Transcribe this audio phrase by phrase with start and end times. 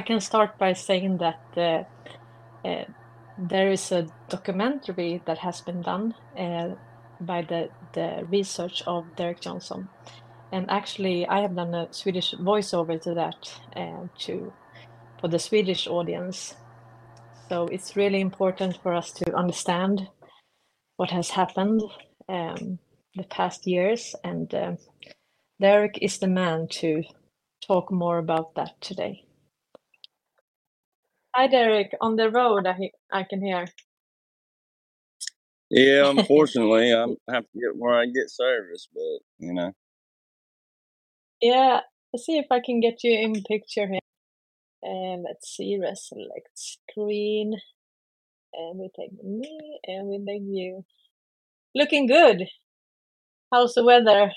[0.00, 1.84] I can start by saying that uh,
[2.66, 2.84] uh,
[3.36, 6.70] there is a documentary that has been done uh,
[7.20, 9.90] by the, the research of Derek Johnson.
[10.52, 14.50] And actually, I have done a Swedish voiceover to that uh, to
[15.20, 16.54] for the Swedish audience.
[17.50, 20.08] So it's really important for us to understand
[20.96, 21.82] what has happened
[22.26, 22.78] um,
[23.16, 24.76] the past years, and uh,
[25.60, 27.02] Derek is the man to
[27.68, 29.24] talk more about that today.
[31.32, 31.92] Hi, Derek.
[32.00, 33.66] On the road, I I can hear.
[35.70, 39.72] Yeah, unfortunately, I have to get where I get service, but you know.
[41.40, 41.80] Yeah,
[42.12, 44.00] let's see if I can get you in picture here.
[44.82, 47.54] And let's see, select screen.
[48.52, 50.84] And we take me and we take you.
[51.76, 52.48] Looking good.
[53.52, 54.32] How's the weather?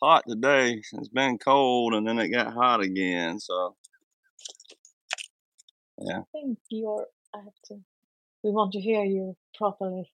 [0.00, 0.80] Hot today.
[0.92, 3.40] It's been cold and then it got hot again.
[3.40, 3.74] So,
[6.00, 6.20] yeah.
[6.20, 7.76] I think you're, I have to,
[8.44, 10.10] we want to hear you properly.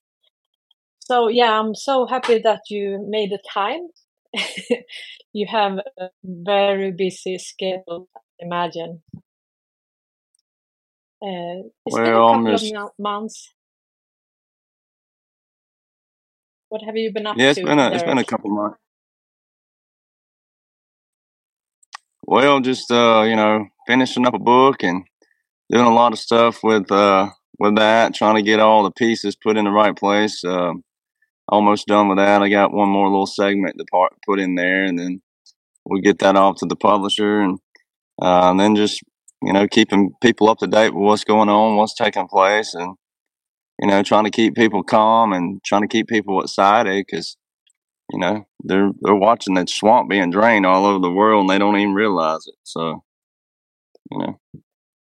[1.01, 3.89] So, yeah, I'm so happy that you made the time.
[5.33, 9.03] you have a very busy schedule, I imagine.
[11.23, 13.55] Uh, it's been a Well, I'm couple of months.
[16.69, 18.79] What have you been up yeah, it's to, been a, it's been a couple months.
[22.27, 25.05] Well, just, uh, you know, finishing up a book and
[25.71, 29.37] doing a lot of stuff with, uh, with that, trying to get all the pieces
[29.37, 30.43] put in the right place.
[30.45, 30.83] Um,
[31.49, 32.43] almost done with that.
[32.43, 35.21] I got one more little segment to part, put in there, and then
[35.85, 37.59] we'll get that off to the publisher, and,
[38.21, 39.03] uh, and then just
[39.43, 42.95] you know keeping people up to date with what's going on, what's taking place, and
[43.81, 47.37] you know trying to keep people calm and trying to keep people excited because
[48.13, 51.59] you know they're they're watching that swamp being drained all over the world and they
[51.59, 52.57] don't even realize it.
[52.65, 53.03] So
[54.11, 54.41] you know,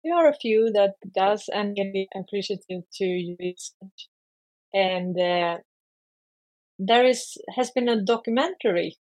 [0.07, 4.09] There are a few that does and can be appreciative to research.
[4.73, 5.59] And uh,
[6.79, 8.99] there is has been a documentary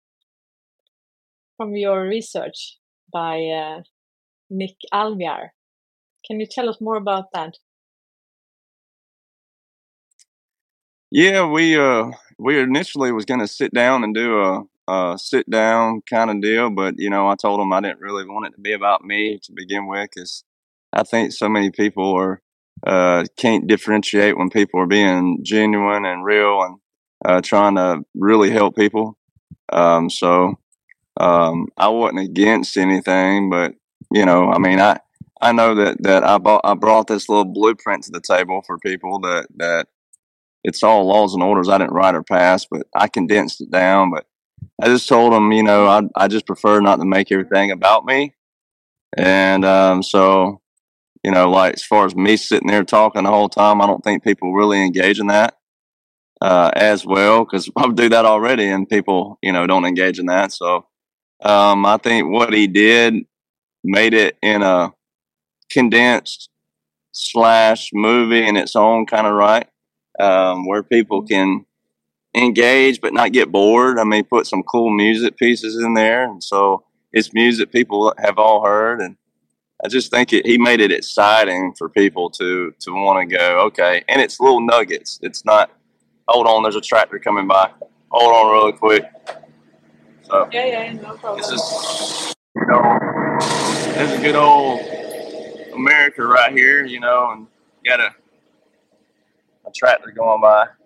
[1.57, 2.79] from your research
[3.13, 3.83] by uh,
[4.51, 5.51] Nick Alvear.
[6.27, 7.55] Can you tell us more about that?
[11.11, 16.03] yeah, we uh we initially was gonna sit down and do a, a sit down
[16.11, 18.61] kind of deal, but you know I told them I didn't really want it to
[18.61, 20.45] be about me to begin with because
[20.99, 22.43] I think so many people are
[22.87, 26.79] uh, can't differentiate when people are being genuine and real and
[27.25, 29.17] uh, trying to really help people.
[29.73, 30.55] Um, so
[31.19, 33.75] um, I wasn't against anything, but
[34.11, 34.99] you know, I mean, I
[35.41, 38.79] I know that that I bought I brought this little blueprint to the table for
[38.79, 39.87] people that that
[40.65, 44.11] it's all laws and orders I didn't write or pass, but I condensed it down.
[44.11, 44.27] But
[44.83, 48.05] I just told them, you know, I I just prefer not to make everything about
[48.05, 48.35] me,
[49.17, 50.61] and um, so
[51.29, 54.03] you know, like as far as me sitting there talking the whole time, I don't
[54.03, 55.59] think people really engage in that
[56.41, 60.25] uh, as well because I do that already, and people, you know, don't engage in
[60.25, 60.53] that.
[60.53, 60.87] So
[61.43, 63.27] um, I think what he did
[63.85, 64.95] made it in a
[65.71, 66.49] condensed
[67.13, 69.69] slash movie in its own kind of right,
[70.19, 71.67] um, where people can
[72.35, 73.99] engage but not get bored.
[73.99, 78.39] I mean, put some cool music pieces in there, and so it's music people have
[78.39, 79.19] all heard, and
[79.85, 83.61] I just think it, he made it exciting for people to to want to go.
[83.67, 85.19] Okay, and it's little nuggets.
[85.23, 85.71] It's not.
[86.29, 87.71] Hold on, there's a tractor coming by.
[88.11, 89.05] Hold on, really quick.
[90.25, 91.39] So Yeah, yeah, no problem.
[91.39, 92.99] this is you know,
[93.95, 94.81] there's a good old
[95.75, 97.47] America right here, you know, and
[97.87, 98.11] got a,
[99.67, 100.67] a tractor going by.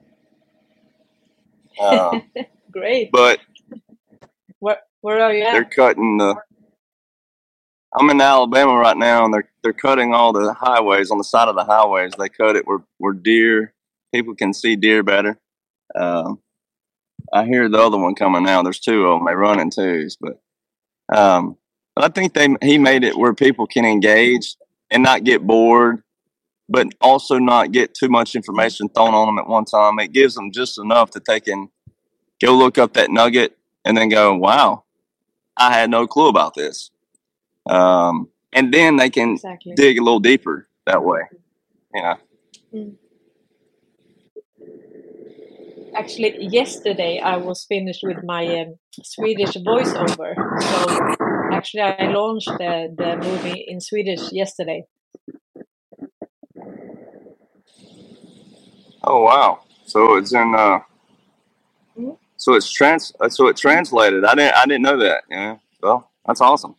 [1.80, 2.30] Um,
[2.70, 3.10] Great.
[3.10, 3.40] but
[4.58, 6.36] Where where are you they're cutting the.
[7.94, 11.48] I'm in Alabama right now, and they're they're cutting all the highways on the side
[11.48, 12.12] of the highways.
[12.18, 13.74] They cut it where where deer
[14.12, 15.38] people can see deer better.
[15.94, 16.40] Um,
[17.32, 18.62] I hear the other one coming now.
[18.62, 19.26] There's two of them.
[19.26, 20.40] They run in twos, but
[21.14, 21.56] um,
[21.94, 24.56] but I think they he made it where people can engage
[24.90, 26.02] and not get bored,
[26.68, 29.98] but also not get too much information thrown on them at one time.
[29.98, 31.68] It gives them just enough that they can
[32.42, 34.84] go look up that nugget and then go, "Wow,
[35.58, 36.91] I had no clue about this."
[37.68, 39.74] Um, and then they can Exactly.
[39.74, 41.20] dig a little deeper that way.
[41.94, 42.16] You know.
[42.74, 42.94] Mm.
[45.94, 50.34] Actually, yesterday I was finished with my um, Swedish voiceover.
[50.58, 50.88] So
[51.52, 54.84] actually, I launched the, the movie in Swedish yesterday.
[59.04, 59.60] Oh wow!
[59.86, 60.54] So it's in.
[60.54, 60.80] Uh,
[61.98, 62.16] Mhm.
[62.38, 63.12] so it's trans.
[63.20, 64.24] uh, So it translated.
[64.24, 64.54] I didn't.
[64.54, 65.24] I didn't know that.
[65.28, 65.56] Yeah.
[65.82, 66.74] Well, that's awesome.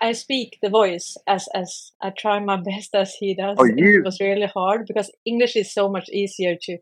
[0.00, 3.56] I speak the voice as as I try my best as he does.
[3.58, 4.02] Oh, It you?
[4.04, 6.78] was really hard because English is so much easier to.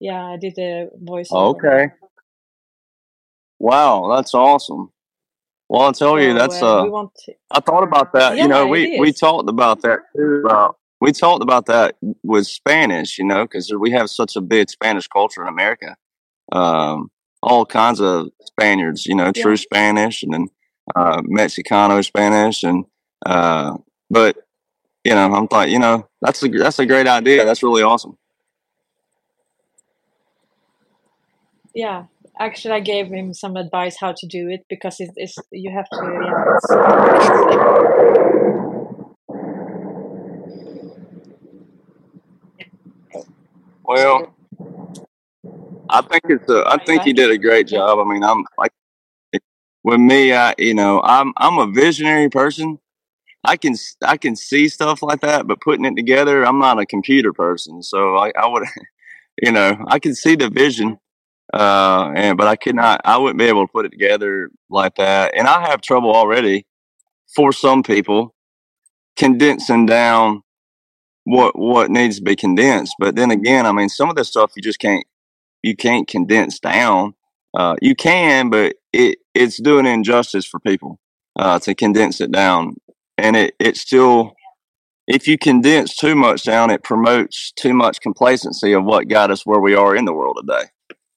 [0.00, 1.30] Yeah, I did the voice.
[1.30, 1.88] Okay.
[3.58, 4.90] Wow, that's awesome.
[5.68, 7.14] Well, I'll tell you, So that's uh, we uh, want.
[7.26, 8.36] To, I thought about that.
[8.36, 10.42] Yeah, You know, we we talked about that too.
[10.44, 13.18] About we talked about that with Spanish.
[13.18, 15.96] You know, because we have such a big Spanish culture in America.
[16.52, 17.10] Um,
[17.42, 19.06] all kinds of Spaniards.
[19.06, 19.42] You know, Yeah.
[19.42, 20.48] true Spanish and then
[20.96, 22.84] uh, Mexicano Spanish, and
[23.26, 23.76] uh,
[24.10, 24.36] but
[25.04, 27.44] you know, I'm like, you know, that's a that's a great idea.
[27.44, 28.16] That's really awesome.
[31.74, 32.04] Yeah,
[32.38, 35.88] actually, I gave him some advice how to do it because it is you have
[35.90, 36.20] to.
[36.24, 37.80] Yeah, it's, it's like
[43.84, 44.34] Well,
[45.90, 47.28] I think it's a, I think you back?
[47.28, 47.98] did a great job.
[47.98, 48.72] I mean, I'm like
[49.84, 52.78] with me, I you know, I'm I'm a visionary person.
[53.44, 53.74] I can
[54.04, 57.82] I can see stuff like that, but putting it together, I'm not a computer person.
[57.82, 58.64] So I, I would,
[59.42, 60.98] you know, I can see the vision,
[61.54, 64.96] uh, and but I could not, I wouldn't be able to put it together like
[64.96, 65.34] that.
[65.36, 66.66] And I have trouble already
[67.34, 68.34] for some people
[69.16, 70.42] condensing down
[71.24, 72.94] what what needs to be condensed.
[72.98, 75.06] But then again, I mean, some of this stuff you just can't
[75.62, 77.14] you can't condense down.
[77.54, 80.98] Uh, you can, but it it's doing injustice for people
[81.38, 82.76] uh, to condense it down,
[83.18, 84.34] and it it still
[85.06, 89.44] if you condense too much down, it promotes too much complacency of what got us
[89.44, 90.68] where we are in the world today,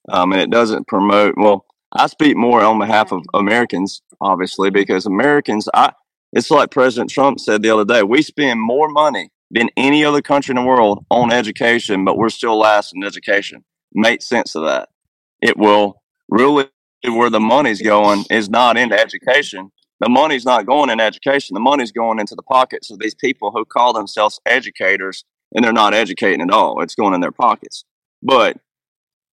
[0.10, 1.36] um, and it doesn't promote.
[1.38, 1.66] Well,
[1.96, 5.94] I speak more on behalf of Americans, obviously, because Americans, I
[6.32, 10.22] it's like President Trump said the other day, we spend more money than any other
[10.22, 13.64] country in the world on education, but we're still last in education.
[13.94, 14.90] Make sense of that.
[15.42, 16.66] It will really
[17.08, 19.72] where the money's going is not into education.
[20.00, 21.54] The money's not going in education.
[21.54, 25.24] The money's going into the pockets of these people who call themselves educators
[25.56, 26.82] and they're not educating at all.
[26.82, 27.86] It's going in their pockets.
[28.22, 28.58] But,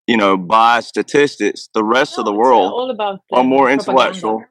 [0.06, 3.00] you know, by statistics, the rest of the No, it's uh, world
[3.32, 3.72] are the more propaganda.
[3.72, 4.44] intellectual.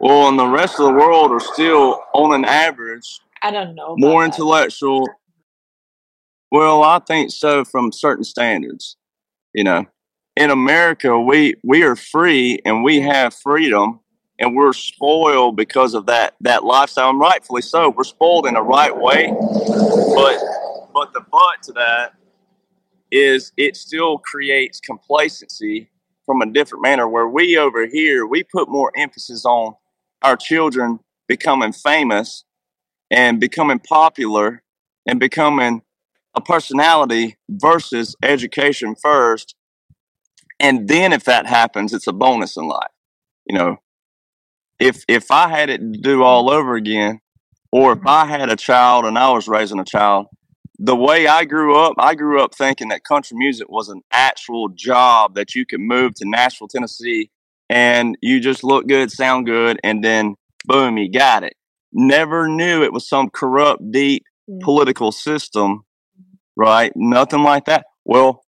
[0.00, 3.94] Well, and the rest of the world are still, on an average, I don't know
[3.96, 4.26] more that.
[4.34, 5.06] intellectual.
[6.50, 8.96] Well, I think so from certain standards.
[9.54, 9.86] You know,
[10.36, 14.00] in America, we we are free and we have freedom,
[14.38, 17.10] and we're spoiled because of that that lifestyle.
[17.10, 17.90] And rightfully so.
[17.90, 20.40] We're spoiled in the right way, but
[20.94, 22.14] but the but to that
[23.10, 25.90] is it still creates complacency
[26.24, 27.06] from a different manner.
[27.06, 29.74] Where we over here, we put more emphasis on
[30.22, 32.44] our children becoming famous
[33.10, 34.62] and becoming popular
[35.06, 35.82] and becoming
[36.34, 39.54] a personality versus education first.
[40.62, 42.88] And then if that happens, it's a bonus in life.
[43.46, 43.76] You know,
[44.80, 47.20] if if I had it to do all over again,
[47.72, 50.26] or if I had a child and I was raising a child,
[50.78, 54.68] the way I grew up, I grew up thinking that country music was an actual
[54.68, 57.30] job that you could move to Nashville, Tennessee,
[57.68, 61.54] and you just look good, sound good, and then boom, you got it.
[61.92, 64.60] Never knew it was some corrupt, deep Mm.
[64.60, 65.84] political system,
[66.56, 66.92] right?
[66.96, 67.86] Nothing like that.
[68.04, 68.44] Well,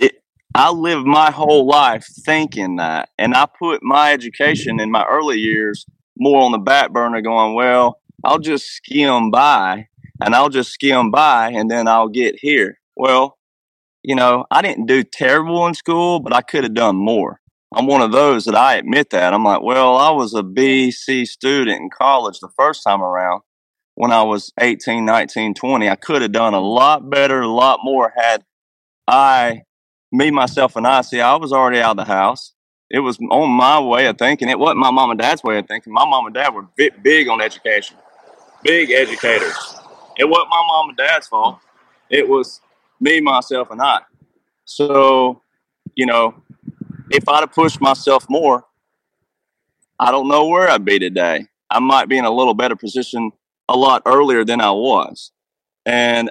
[0.00, 0.22] it,
[0.58, 5.38] I lived my whole life thinking that, and I put my education in my early
[5.38, 5.84] years
[6.18, 11.10] more on the back burner, going, well, I'll just skim by, and I'll just skim
[11.10, 12.78] by, and then I'll get here.
[12.96, 13.36] Well,
[14.02, 17.38] you know, I didn't do terrible in school, but I could have done more.
[17.74, 19.34] I'm one of those that I admit that.
[19.34, 23.42] I'm like, well, I was a B, C student in college the first time around
[23.94, 25.90] when I was 18, 19, 20.
[25.90, 28.42] I could have done a lot better, a lot more had
[29.06, 29.64] I,
[30.12, 31.00] me, myself, and I.
[31.02, 32.52] See, I was already out of the house.
[32.90, 34.48] It was on my way of thinking.
[34.48, 35.92] It wasn't my mom and dad's way of thinking.
[35.92, 37.96] My mom and dad were big, big on education,
[38.62, 39.76] big educators.
[40.16, 41.58] It wasn't my mom and dad's fault.
[42.08, 42.60] It was
[43.00, 44.00] me, myself, and I.
[44.64, 45.42] So,
[45.94, 46.34] you know,
[47.10, 48.64] if I'd have pushed myself more,
[49.98, 51.46] I don't know where I'd be today.
[51.70, 53.32] I might be in a little better position
[53.68, 55.32] a lot earlier than I was.
[55.84, 56.30] And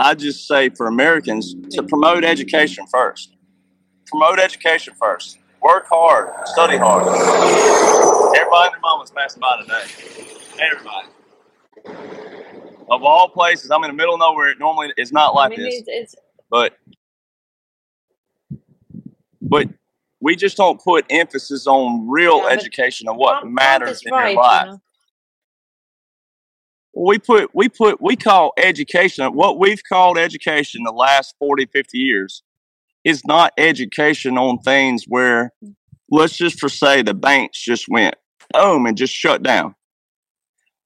[0.00, 3.36] I just say for Americans to promote education first.
[4.06, 5.38] Promote education first.
[5.60, 7.02] Work hard, study hard.
[8.34, 9.84] Everybody and their mama's passing by today.
[10.58, 11.08] Everybody.
[12.90, 14.48] Of all places, I'm in the middle of nowhere.
[14.48, 16.16] It normally is not I like mean, this, it's, it's
[16.48, 16.78] but
[19.42, 19.68] but
[20.20, 24.30] we just don't put emphasis on real yeah, education of what matters in your right,
[24.30, 24.66] you life.
[24.66, 24.80] know.
[27.06, 31.98] We put we put we call education what we've called education the last 40 50
[31.98, 32.42] years
[33.04, 35.52] is not education on things where
[36.10, 38.14] let's just for say the banks just went
[38.52, 39.74] boom and just shut down.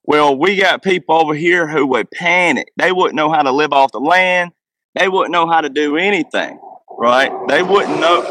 [0.04, 2.70] Well, we got people over here who would panic.
[2.76, 4.52] They wouldn't know how to live off the land.
[4.94, 6.60] They wouldn't know how to do anything,
[6.98, 7.32] right?
[7.48, 8.22] They wouldn't know.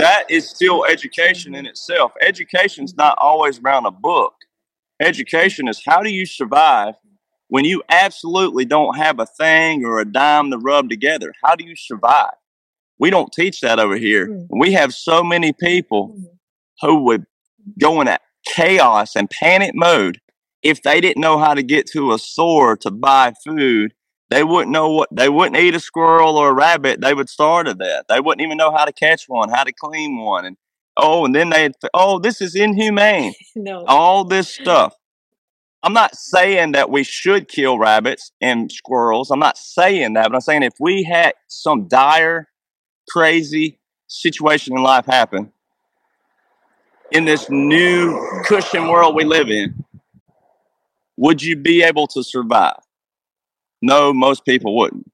[0.00, 2.12] That is still education in itself.
[2.20, 4.34] Education's not always around a book.
[4.98, 6.94] Education is how do you survive
[7.50, 11.32] when you absolutely don't have a thing or a dime to rub together?
[11.44, 12.34] How do you survive?
[12.98, 14.28] We don't teach that over here.
[14.28, 14.46] Mm.
[14.58, 16.24] We have so many people mm.
[16.80, 17.26] who would
[17.78, 20.20] go into chaos and panic mode
[20.62, 23.92] if they didn't know how to get to a store to buy food
[24.30, 27.68] they wouldn't know what they wouldn't eat a squirrel or a rabbit they would start
[27.68, 30.56] at that they wouldn't even know how to catch one how to clean one and
[30.96, 33.84] oh and then they'd oh this is inhumane no.
[33.86, 34.94] all this stuff
[35.82, 40.34] i'm not saying that we should kill rabbits and squirrels i'm not saying that but
[40.34, 42.48] i'm saying if we had some dire
[43.08, 45.52] crazy situation in life happen
[47.12, 49.84] in this new cushion world we live in,
[51.16, 52.80] would you be able to survive?
[53.82, 55.10] No, most people wouldn't.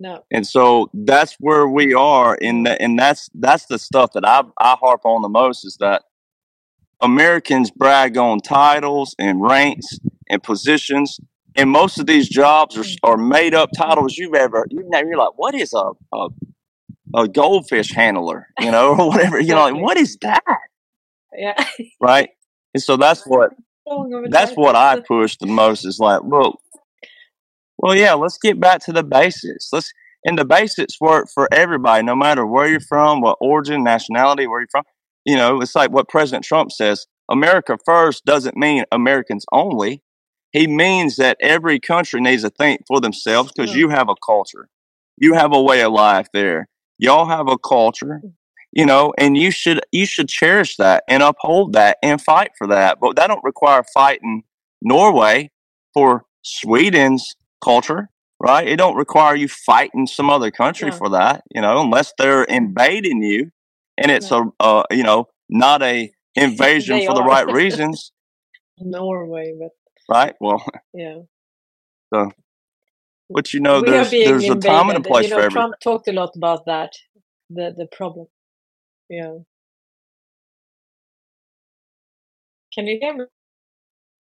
[0.00, 0.24] No.
[0.30, 4.42] And so that's where we are in that and that's that's the stuff that I
[4.58, 6.02] I harp on the most is that
[7.04, 11.20] Americans brag on titles and ranks and positions
[11.56, 15.16] and most of these jobs are, are made up titles you've ever you know you're
[15.16, 16.28] like what is a, a
[17.16, 20.42] a goldfish handler you know or whatever you know like what is that
[21.36, 21.66] yeah.
[22.00, 22.30] right.
[22.72, 23.52] And so that's what
[24.30, 26.58] that's what I push the most is like, look,
[27.76, 29.68] well, yeah, let's get back to the basics.
[29.72, 29.92] Let's
[30.26, 34.60] and the basics work for everybody, no matter where you're from, what origin, nationality, where
[34.60, 34.84] you're from.
[35.24, 40.02] You know, it's like what President Trump says: America first doesn't mean Americans only.
[40.52, 43.78] He means that every country needs to think for themselves because yeah.
[43.78, 44.68] you have a culture,
[45.16, 46.68] you have a way of life there.
[46.98, 48.32] Y'all have a culture mm.
[48.72, 52.66] you know and you should you should cherish that and uphold that and fight for
[52.66, 54.42] that but that don't require fighting
[54.80, 55.50] norway
[55.92, 58.08] for sweden's culture
[58.40, 62.46] right it don't require you fighting some other country for that you know unless they're
[62.46, 62.56] mm.
[62.56, 63.50] invading you
[63.98, 67.14] and it's a uh, you know not a invasion for are.
[67.14, 68.12] the right reasons
[68.80, 69.70] norway but
[70.08, 71.18] right well yeah
[72.14, 72.30] so
[73.30, 74.58] but you know we there's there's invaded.
[74.64, 76.92] a time and a place you know, for everything trump talked a lot about that
[77.50, 78.26] the the problem
[79.08, 79.34] yeah.
[82.74, 83.24] Can you hear me?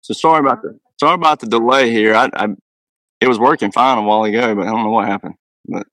[0.02, 2.14] So sorry about the sorry about the delay here.
[2.14, 2.48] I, I
[3.20, 5.34] it was working fine a while ago, but I don't know what happened.
[5.68, 5.86] But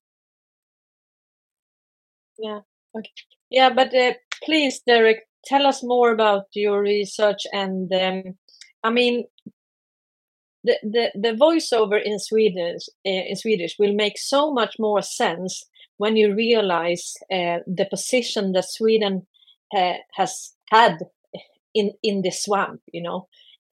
[2.38, 2.60] Yeah.
[2.96, 3.10] Okay.
[3.50, 8.36] Yeah, but uh, please, Derek, tell us more about your research and um,
[8.82, 9.24] I mean
[10.64, 15.64] the, the the voiceover in Swedish uh, in Swedish will make so much more sense
[15.98, 19.26] when you realize uh, the position that Sweden
[19.76, 20.98] uh, has had
[21.74, 23.28] in in the swamp, you know.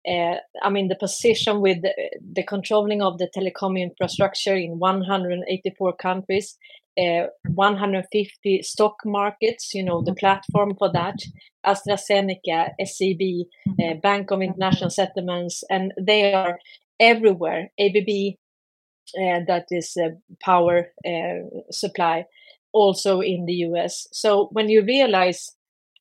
[0.07, 1.93] Uh, I mean, the position with the,
[2.33, 6.57] the, controlling of the telecom infrastructure in 184 countries,
[6.99, 11.15] uh, 150 stock markets, you know, the platform for that,
[11.65, 13.47] AstraZeneca, SEB,
[13.83, 16.59] uh, Bank of International Settlements, and they are
[16.99, 17.69] everywhere.
[17.79, 18.35] ABB,
[19.17, 19.97] uh, that is
[20.43, 22.25] power uh, supply
[22.73, 24.07] also in the US.
[24.11, 25.51] So when you realize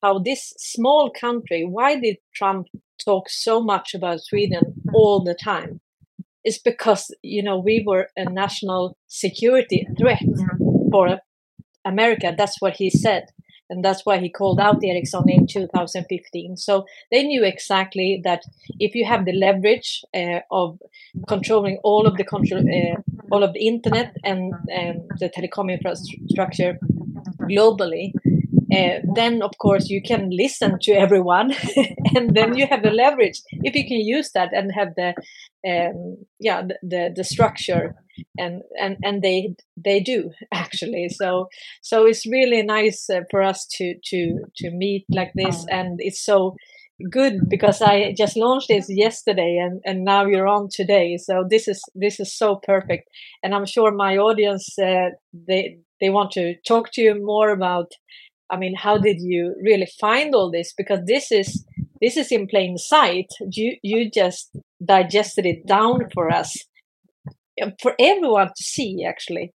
[0.01, 2.67] how this small country, why did Trump
[3.03, 5.79] talk so much about Sweden all the time?
[6.43, 10.23] It's because you know we were a national security threat
[10.91, 11.19] for
[11.85, 12.33] America.
[12.37, 13.27] That's what he said
[13.71, 16.57] and that's why he called out the Ericsson in 2015.
[16.57, 18.43] So they knew exactly that
[18.79, 20.77] if you have the leverage uh, of
[21.29, 22.97] controlling all of the control, uh,
[23.31, 26.77] all of the internet and um, the telecom infrastructure
[27.49, 28.11] globally,
[28.71, 31.53] uh, then of course you can listen to everyone,
[32.15, 33.41] and then you have the leverage.
[33.63, 35.13] If you can use that and have the
[35.67, 37.95] um, yeah the, the, the structure
[38.37, 41.09] and and and they they do actually.
[41.09, 41.47] So
[41.81, 46.23] so it's really nice uh, for us to to to meet like this and it's
[46.23, 46.55] so
[47.09, 51.17] good because i just launched this yesterday and and now you're on today.
[51.17, 53.09] So this is this is so perfect.
[53.43, 57.91] And i'm sure my audience uh, they they want to talk to you more about
[58.51, 60.73] i mean how did you really find all this?
[60.77, 61.65] Because this is
[62.01, 63.27] this is in plain sight.
[63.51, 66.55] You you just digested it down for us.
[67.81, 69.53] For everyone to see actually.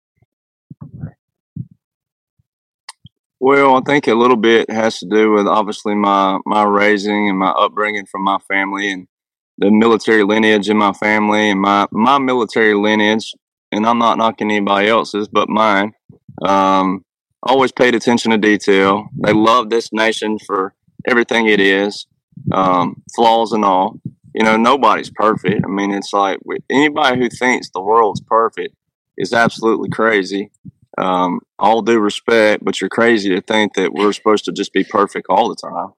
[3.39, 7.37] Well i think a little bit has to do with obviously my my raising and
[7.37, 9.07] my upbringing from my family and
[9.57, 13.33] the military lineage in my family and my my military lineage.
[13.71, 15.93] And i'm not knocking anybody else's but mine.
[16.43, 17.04] Um,
[17.45, 20.73] always paid attention to detail they love this nation for
[21.07, 22.07] everything it is,
[22.51, 23.99] um, flaws and all.
[24.33, 25.63] You know, nobody's perfect.
[25.63, 28.75] I mean, it's like anybody who thinks the world's perfect
[29.17, 30.51] is absolutely crazy.
[30.97, 34.83] Um, all due respect, but you're crazy to think that we're supposed to just be
[34.83, 35.93] perfect all the time.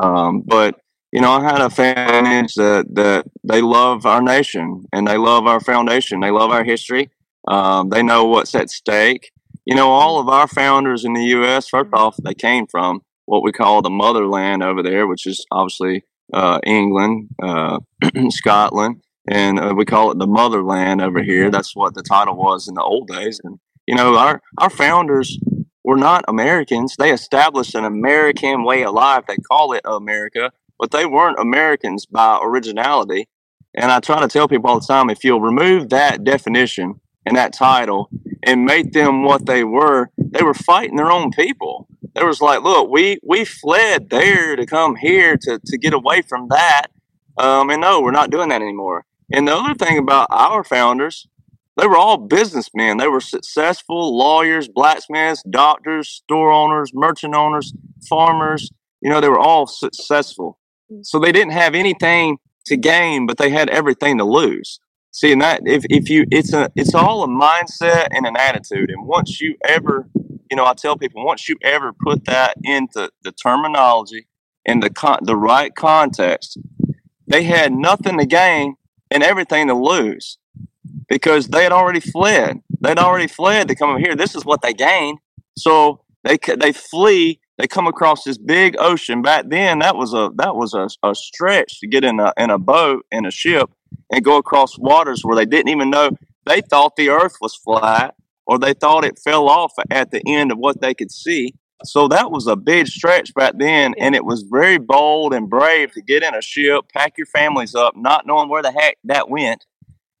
[0.00, 0.80] Um, but
[1.12, 5.46] you know, I had a family that that they love our nation and they love
[5.46, 6.20] our foundation.
[6.20, 7.10] They love our history.
[7.48, 9.32] Um, they know what's at stake.
[9.64, 11.68] You know, all of our founders in the U.S.
[11.68, 16.04] First off, they came from what we call the motherland over there, which is obviously
[16.32, 17.78] uh, England, uh,
[18.30, 21.50] Scotland, and uh, we call it the motherland over here.
[21.50, 23.40] That's what the title was in the old days.
[23.44, 25.38] And you know, our our founders
[25.84, 26.96] were not Americans.
[26.98, 29.24] They established an American way of life.
[29.26, 33.28] They call it America, but they weren't Americans by originality.
[33.74, 37.36] And I try to tell people all the time if you'll remove that definition and
[37.36, 38.10] that title
[38.42, 41.86] and made them what they were, they were fighting their own people.
[42.14, 46.22] There was like, look, we we fled there to come here to to get away
[46.22, 46.86] from that.
[47.38, 49.04] Um, and no, we're not doing that anymore.
[49.32, 51.28] And the other thing about our founders,
[51.76, 52.96] they were all businessmen.
[52.96, 57.72] They were successful lawyers, blacksmiths, doctors, store owners, merchant owners,
[58.08, 58.70] farmers.
[59.00, 60.58] You know, they were all successful.
[61.02, 64.80] So they didn't have anything to gain, but they had everything to lose.
[65.12, 68.90] See, and that if, if you it's a it's all a mindset and an attitude.
[68.90, 70.08] And once you ever,
[70.50, 74.26] you know, I tell people once you ever put that into the terminology
[74.66, 76.58] and the con- the right context,
[77.26, 78.76] they had nothing to gain
[79.10, 80.38] and everything to lose
[81.08, 82.62] because they had already fled.
[82.80, 84.16] They'd already fled to come over here.
[84.16, 85.18] This is what they gained.
[85.56, 89.20] So they they flee they come across this big ocean.
[89.20, 92.48] Back then, that was a that was a, a stretch to get in a in
[92.48, 93.70] a boat in a ship
[94.10, 96.10] and go across waters where they didn't even know.
[96.46, 98.14] They thought the Earth was flat,
[98.46, 101.54] or they thought it fell off at the end of what they could see.
[101.84, 105.92] So that was a big stretch back then, and it was very bold and brave
[105.92, 109.28] to get in a ship, pack your families up, not knowing where the heck that
[109.28, 109.66] went,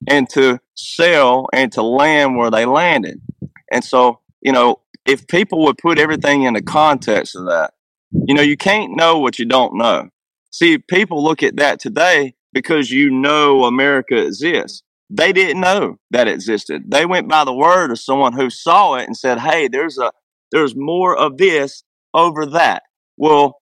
[0.06, 3.20] and to sail and to land where they landed.
[3.72, 7.72] And so, you know, if people would put everything in the context of that,
[8.12, 10.08] you know, you can't know what you don't know.
[10.50, 14.82] See, people look at that today because you know America exists.
[15.08, 16.84] They didn't know that existed.
[16.88, 20.12] They went by the word of someone who saw it and said, "Hey, there's a
[20.52, 21.82] there's more of this
[22.14, 22.82] over that."
[23.16, 23.59] Well,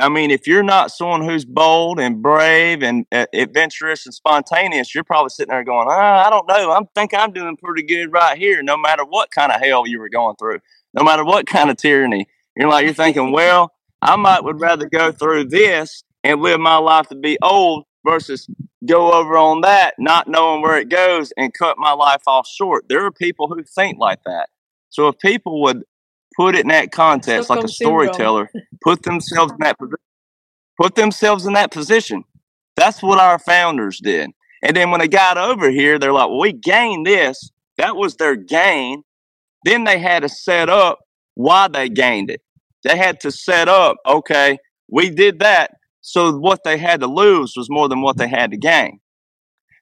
[0.00, 4.94] I mean, if you're not someone who's bold and brave and uh, adventurous and spontaneous,
[4.94, 6.72] you're probably sitting there going, oh, I don't know.
[6.72, 9.98] I think I'm doing pretty good right here, no matter what kind of hell you
[9.98, 10.60] were going through,
[10.94, 12.26] no matter what kind of tyranny.
[12.56, 16.76] You're like, you're thinking, well, I might would rather go through this and live my
[16.76, 18.48] life to be old versus
[18.86, 22.86] go over on that, not knowing where it goes and cut my life off short.
[22.88, 24.48] There are people who think like that.
[24.88, 25.84] So if people would
[26.40, 28.50] put it in that context, Stockholm like a storyteller,
[28.82, 29.76] put themselves in that
[30.80, 32.24] put themselves in that position.
[32.76, 34.30] That's what our founders did.
[34.62, 37.50] And then when they got over here, they're like, well, we gained this.
[37.76, 39.02] That was their gain.
[39.66, 41.00] Then they had to set up
[41.34, 42.40] why they gained it.
[42.84, 44.56] They had to set up, okay,
[44.90, 45.72] we did that.
[46.00, 49.00] So what they had to lose was more than what they had to gain.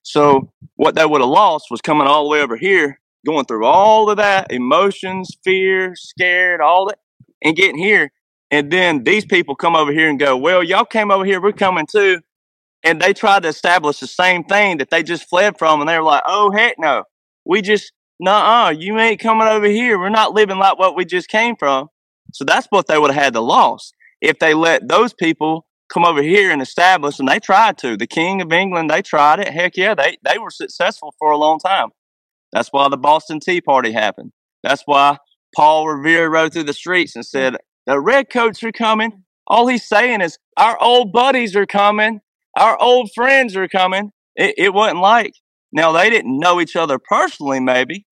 [0.03, 3.67] So what they would have lost was coming all the way over here going through
[3.67, 6.99] all of that emotions, fear, scared, all that,
[7.45, 8.11] and getting here.
[8.51, 11.53] And then these people come over here and go, Well, y'all came over here, we're
[11.53, 12.21] coming too.
[12.85, 15.81] And they tried to establish the same thing that they just fled from.
[15.81, 17.05] And they were like, Oh, heck no.
[17.45, 19.99] We just, nah, you ain't coming over here.
[19.99, 21.89] We're not living like what we just came from.
[22.33, 26.05] So that's what they would have had to loss if they let those people come
[26.05, 27.19] over here and establish.
[27.19, 27.97] And they tried to.
[27.97, 29.49] The King of England, they tried it.
[29.49, 31.91] Heck yeah, they, they were successful for a long time.
[32.53, 34.33] That's why the Boston Tea Party happened.
[34.63, 35.19] That's why
[35.55, 37.57] Paul Revere rode through the streets and said,
[37.87, 39.25] The redcoats are coming.
[39.47, 42.21] All he's saying is, Our old buddies are coming.
[42.57, 44.13] Our old friends are coming.
[44.37, 45.35] It, it wasn't like,
[45.73, 48.07] now they didn't know each other personally, maybe.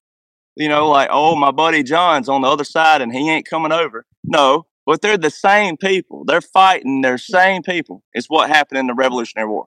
[0.56, 3.72] You know, like, oh, my buddy John's on the other side and he ain't coming
[3.72, 4.06] over.
[4.24, 6.24] No, but they're the same people.
[6.24, 8.02] They're fighting, they're same people.
[8.14, 9.66] It's what happened in the Revolutionary War.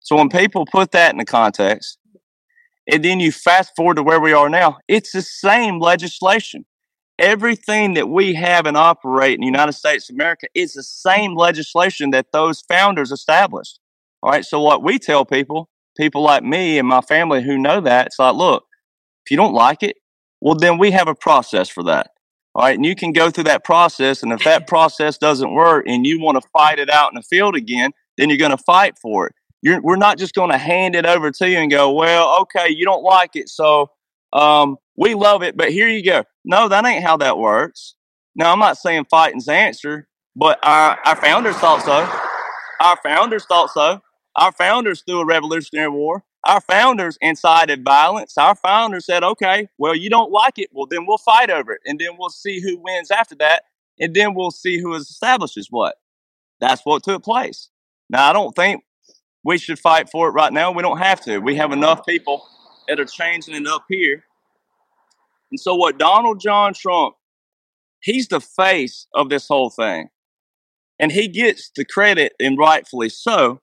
[0.00, 1.98] So when people put that in the context,
[2.90, 6.64] and then you fast forward to where we are now, it's the same legislation.
[7.18, 11.36] Everything that we have and operate in the United States of America is the same
[11.36, 13.78] legislation that those founders established.
[14.22, 14.44] All right.
[14.44, 18.18] So, what we tell people, people like me and my family who know that, it's
[18.18, 18.64] like, look,
[19.24, 19.96] if you don't like it,
[20.40, 22.10] well, then we have a process for that.
[22.54, 22.76] All right.
[22.76, 24.22] And you can go through that process.
[24.22, 27.22] And if that process doesn't work and you want to fight it out in the
[27.22, 29.34] field again, then you're going to fight for it.
[29.62, 32.68] You're, we're not just going to hand it over to you and go, well, okay,
[32.68, 33.90] you don't like it, so
[34.32, 36.24] um, we love it, but here you go.
[36.44, 37.94] No, that ain't how that works.
[38.34, 42.08] Now, I'm not saying fighting's answer, but our, our founders thought so.
[42.80, 44.00] Our founders thought so.
[44.36, 46.24] Our founders threw a revolutionary war.
[46.44, 48.36] Our founders incited violence.
[48.36, 50.70] Our founders said, okay, well, you don't like it.
[50.72, 51.82] Well, then we'll fight over it.
[51.86, 53.62] And then we'll see who wins after that.
[54.00, 55.96] And then we'll see who establishes what.
[56.60, 57.68] That's what took place.
[58.10, 58.82] Now, I don't think
[59.44, 60.70] we should fight for it right now.
[60.72, 61.38] We don't have to.
[61.38, 62.46] We have enough people
[62.88, 64.24] that are changing it up here.
[65.50, 67.14] And so, what Donald John Trump,
[68.00, 70.08] he's the face of this whole thing.
[70.98, 73.60] And he gets the credit, and rightfully so.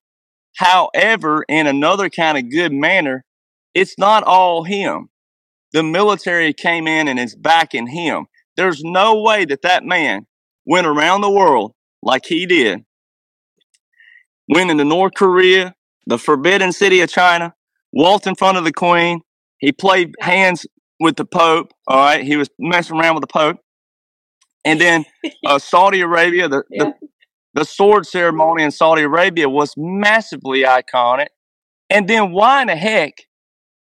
[0.57, 3.23] However, in another kind of good manner,
[3.73, 5.09] it's not all him.
[5.71, 8.25] The military came in and is backing him.
[8.57, 10.25] There's no way that that man
[10.65, 12.83] went around the world like he did,
[14.49, 15.75] went into North Korea,
[16.07, 17.53] the forbidden city of China,
[17.93, 19.21] walked in front of the queen.
[19.59, 20.65] He played hands
[20.99, 21.71] with the Pope.
[21.87, 22.23] All right.
[22.23, 23.57] He was messing around with the Pope.
[24.65, 25.05] And then
[25.45, 26.85] uh, Saudi Arabia, the, yeah.
[26.85, 27.07] the,
[27.53, 31.27] the sword ceremony in Saudi Arabia was massively iconic.
[31.89, 33.13] And then why in the heck?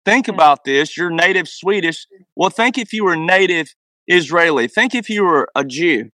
[0.04, 0.96] Think about this.
[0.96, 2.06] You're native Swedish.
[2.36, 3.74] Well, think if you were native
[4.06, 4.68] Israeli.
[4.68, 6.10] Think if you were a Jew.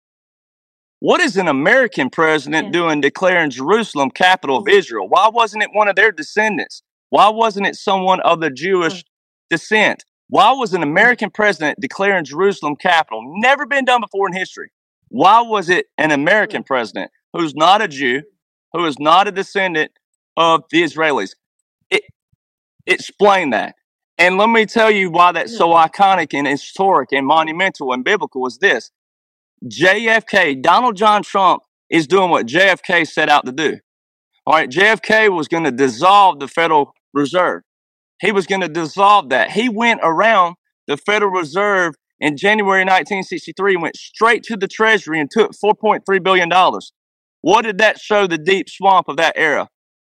[1.00, 2.72] What is an American president yeah.
[2.72, 4.78] doing declaring Jerusalem capital of mm-hmm.
[4.78, 5.08] Israel?
[5.08, 6.82] Why wasn't it one of their descendants?
[7.08, 9.06] Why wasn't it someone of the Jewish mm.
[9.48, 10.04] descent?
[10.28, 10.84] Why was an mm.
[10.84, 13.22] American president declaring Jerusalem capital?
[13.38, 14.70] Never been done before in history.
[15.08, 16.14] Why was it an mm.
[16.14, 17.10] American president?
[17.32, 18.22] who's not a Jew,
[18.72, 19.92] who is not a descendant
[20.36, 21.34] of the Israelis.
[21.90, 22.02] It,
[22.86, 23.74] explain that.
[24.18, 28.46] And let me tell you why that's so iconic and historic and monumental and biblical
[28.46, 28.90] is this.
[29.68, 33.78] JFK, Donald John Trump, is doing what JFK set out to do.
[34.46, 37.62] All right, JFK was going to dissolve the Federal Reserve.
[38.20, 39.50] He was going to dissolve that.
[39.50, 45.30] He went around the Federal Reserve in January 1963, went straight to the Treasury and
[45.30, 46.50] took $4.3 billion.
[47.42, 49.68] What did that show the deep swamp of that era?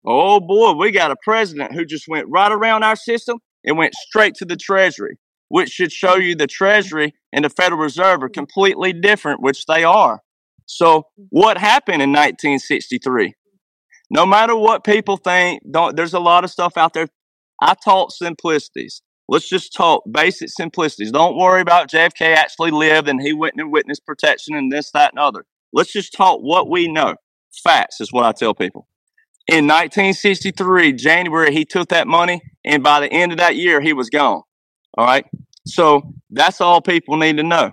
[0.06, 3.94] Oh boy, we got a president who just went right around our system and went
[3.94, 8.28] straight to the Treasury, which should show you the Treasury and the Federal Reserve are
[8.28, 8.34] mm.
[8.34, 10.22] completely different, which they are.
[10.66, 11.26] So, mm.
[11.30, 13.34] what happened in 1963?
[14.10, 15.62] No matter what people think,
[15.94, 17.08] there's a lot of stuff out there.
[17.60, 19.02] I taught simplicities.
[19.28, 21.12] Let's just talk basic simplicities.
[21.12, 25.12] Don't worry about JFK actually lived and he went in witness protection and this, that,
[25.12, 25.44] and other.
[25.72, 27.16] Let's just talk what we know.
[27.62, 28.88] Facts is what I tell people.
[29.46, 33.94] In 1963, January, he took that money, and by the end of that year, he
[33.94, 34.42] was gone.
[34.96, 35.26] All right.
[35.66, 37.72] So that's all people need to know.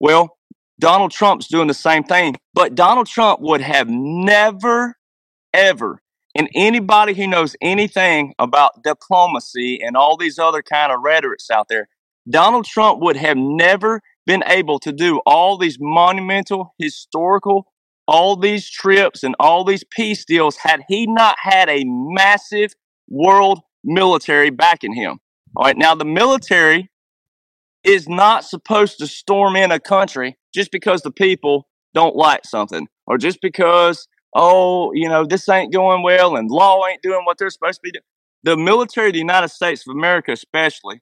[0.00, 0.36] Well,
[0.78, 4.96] Donald Trump's doing the same thing, but Donald Trump would have never,
[5.54, 6.02] ever,
[6.34, 11.68] and anybody who knows anything about diplomacy and all these other kind of rhetorics out
[11.68, 11.88] there,
[12.28, 17.66] Donald Trump would have never been able to do all these monumental, historical,
[18.08, 22.74] all these trips and all these peace deals had he not had a massive
[23.08, 25.18] world military backing him.
[25.56, 26.90] All right, now the military
[27.84, 32.86] is not supposed to storm in a country just because the people don't like something
[33.06, 37.38] or just because, oh, you know, this ain't going well and law ain't doing what
[37.38, 38.02] they're supposed to be doing.
[38.44, 41.00] The military of the United States of America, especially,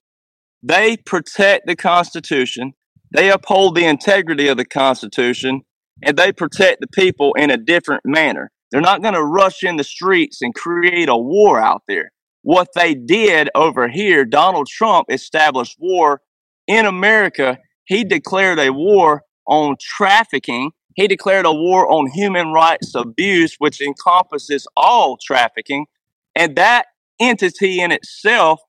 [0.63, 2.75] they protect the Constitution
[3.13, 5.63] they uphold the integrity of the Constitution
[6.03, 8.51] and they protect the people in a different manner.
[8.71, 12.13] They're not going to rush in the streets and create a war out there.
[12.43, 16.23] What they did over here, Donald Trump established war
[16.67, 17.59] in America.
[17.85, 20.73] He declared a war on trafficking.
[20.95, 25.87] He declared a war on human rights abuse, which encompasses all trafficking.
[26.35, 26.87] And that
[27.19, 28.61] entity in itself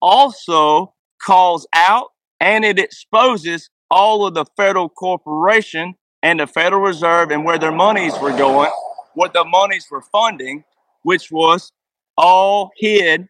[0.00, 2.08] also calls out
[2.40, 7.72] and it exposes all of the federal corporation and the Federal Reserve and where their
[7.72, 8.70] monies were going,
[9.14, 10.64] what the monies were funding,
[11.02, 11.72] which was
[12.18, 13.28] all hid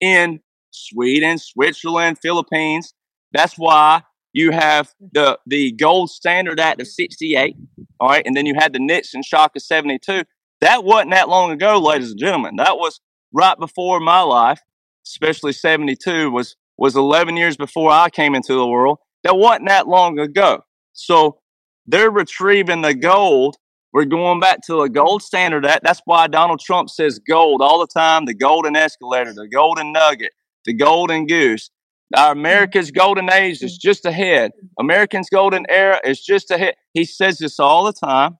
[0.00, 2.94] in Sweden, Switzerland, Philippines.
[3.32, 7.54] That's why you have the the gold standard act of 68
[8.00, 10.22] all right and then you had the nixon shock of 72
[10.62, 12.98] that wasn't that long ago ladies and gentlemen that was
[13.34, 14.62] right before my life
[15.06, 19.88] especially 72 was was 11 years before i came into the world that wasn't that
[19.88, 20.64] long ago.
[20.92, 21.38] So
[21.86, 23.56] they're retrieving the gold.
[23.92, 25.64] We're going back to a gold standard.
[25.64, 28.24] That that's why Donald Trump says gold all the time.
[28.24, 30.32] The golden escalator, the golden nugget,
[30.64, 31.70] the golden goose.
[32.16, 34.52] Our America's golden age is just ahead.
[34.78, 36.74] American's golden era is just ahead.
[36.92, 38.38] He says this all the time.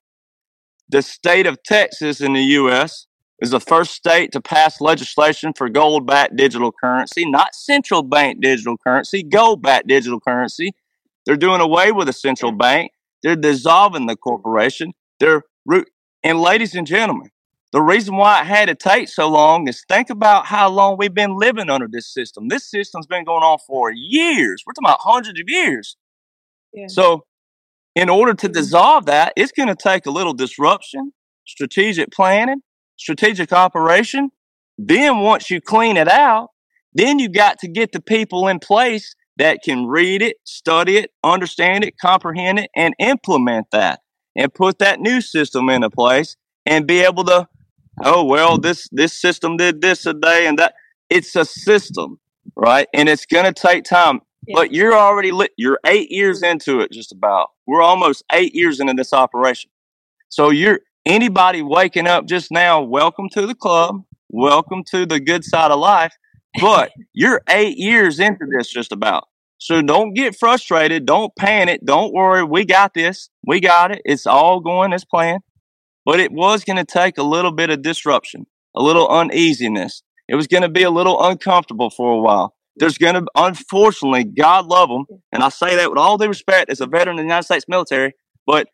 [0.88, 3.06] The state of Texas in the U.S
[3.42, 8.40] is the first state to pass legislation for gold backed digital currency, not central bank
[8.40, 10.70] digital currency, gold backed digital currency.
[11.26, 12.92] They're doing away with a central bank.
[13.24, 14.92] They're dissolving the corporation.
[15.22, 15.44] They're
[16.24, 17.28] And ladies and gentlemen,
[17.70, 21.14] the reason why it had to take so long is think about how long we've
[21.14, 22.48] been living under this system.
[22.48, 24.64] This system's been going on for years.
[24.66, 25.96] We're talking about hundreds of years.
[26.74, 26.86] Yeah.
[26.88, 27.24] So,
[27.94, 28.52] in order to mm-hmm.
[28.52, 31.12] dissolve that, it's going to take a little disruption,
[31.46, 32.62] strategic planning,
[32.96, 34.30] strategic operation.
[34.76, 36.48] Then, once you clean it out,
[36.94, 41.10] then you got to get the people in place that can read it, study it,
[41.22, 44.00] understand it, comprehend it, and implement that
[44.36, 47.48] and put that new system into place and be able to
[48.04, 50.74] oh well this this system did this a day and that.
[51.10, 52.18] It's a system
[52.56, 52.88] right?
[52.94, 54.20] And it's going to take time.
[54.46, 54.54] Yeah.
[54.56, 57.50] but you're already lit you're eight years into it just about.
[57.66, 59.70] We're almost eight years into this operation.
[60.30, 64.02] So you're anybody waking up just now welcome to the club.
[64.30, 66.12] Welcome to the good side of life.
[66.60, 69.28] But you're eight years into this just about
[69.62, 74.26] so don't get frustrated don't panic don't worry we got this we got it it's
[74.26, 75.42] all going as planned
[76.04, 78.46] but it was going to take a little bit of disruption,
[78.76, 80.02] a little uneasiness.
[80.28, 82.54] It was going to be a little uncomfortable for a while.
[82.76, 86.70] There's going to, unfortunately, God love them, and I say that with all due respect
[86.70, 88.14] as a veteran of the United States military,
[88.46, 88.68] but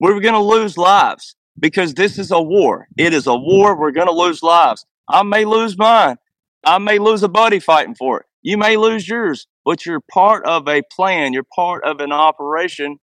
[0.00, 2.88] we're going to lose lives because this is a war.
[2.96, 3.78] It is a war.
[3.78, 4.86] We're going to lose lives.
[5.08, 6.16] I may lose mine.
[6.64, 8.26] I may lose a buddy fighting for it.
[8.42, 11.32] You may lose yours, but you're part of a plan.
[11.32, 12.98] You're part of an operation.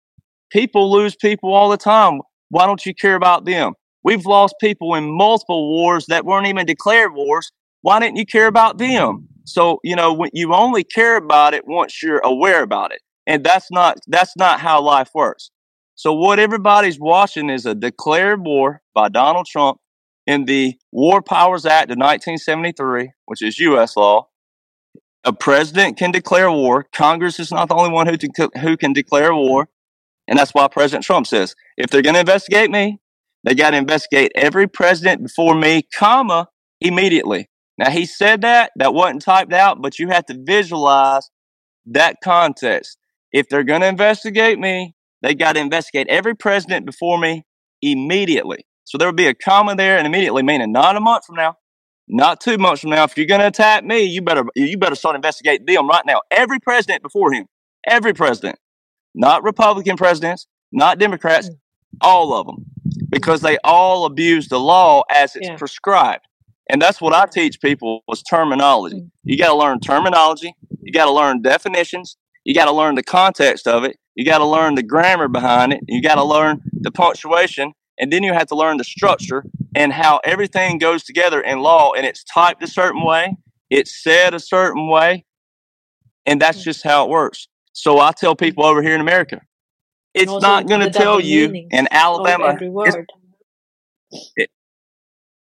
[0.52, 2.22] People lose people all the time.
[2.50, 3.74] Why don't you care about them?
[4.04, 7.52] We've lost people in multiple wars that weren't even declared wars.
[7.82, 9.28] Why didn't you care about them?
[9.46, 13.02] So, you know, you only care about it once you're aware about it.
[13.28, 15.52] And that's not that's not how life works.
[15.96, 19.80] So what everybody's watching is a declared war by Donald Trump
[20.26, 24.28] in the War Powers Act of 1973, which is US law.
[25.24, 26.88] A president can declare war.
[26.92, 28.18] Congress is not the only one who,
[28.60, 29.70] who can declare war.
[30.28, 33.00] And that's why President Trump says, if they're going to investigate me,
[33.44, 36.48] they got to investigate every president before me, comma,
[36.80, 37.50] immediately.
[37.78, 41.30] Now, he said that, that wasn't typed out, but you have to visualize
[41.88, 42.98] that context.
[43.32, 47.44] If they're going to investigate me, they got to investigate every president before me
[47.82, 48.66] immediately.
[48.84, 51.56] So there would be a comma there and immediately, meaning not a month from now,
[52.12, 53.04] not two months from now.
[53.04, 56.22] If you're going to attack me, you better you better start investigating them right now.
[56.30, 57.48] Every president before him,
[57.88, 58.60] every president
[59.14, 61.56] not Republican presidents, not Democrats, mm.
[62.02, 62.66] all of them,
[63.10, 65.58] because they all abuse the law as it's yeah.
[65.58, 66.26] prescribed.
[66.70, 68.98] And that's what I teach people was terminology.
[68.98, 69.12] Mm.
[69.24, 70.56] You got to learn terminology.
[70.82, 72.18] You got to learn definitions.
[72.46, 73.98] You got to learn the context of it.
[74.16, 75.82] You got to learn the grammar behind it.
[75.88, 77.74] You got to learn the punctuation.
[78.02, 81.94] And then you have to learn the structure and how everything goes together in law.
[81.94, 83.38] And it's typed a certain way,
[83.70, 85.26] it's said a certain way.
[86.26, 87.48] And that's just how it works.
[87.74, 89.42] So I tell people over here in America,
[90.14, 92.58] it's not going to tell you in Alabama.
[94.36, 94.50] It,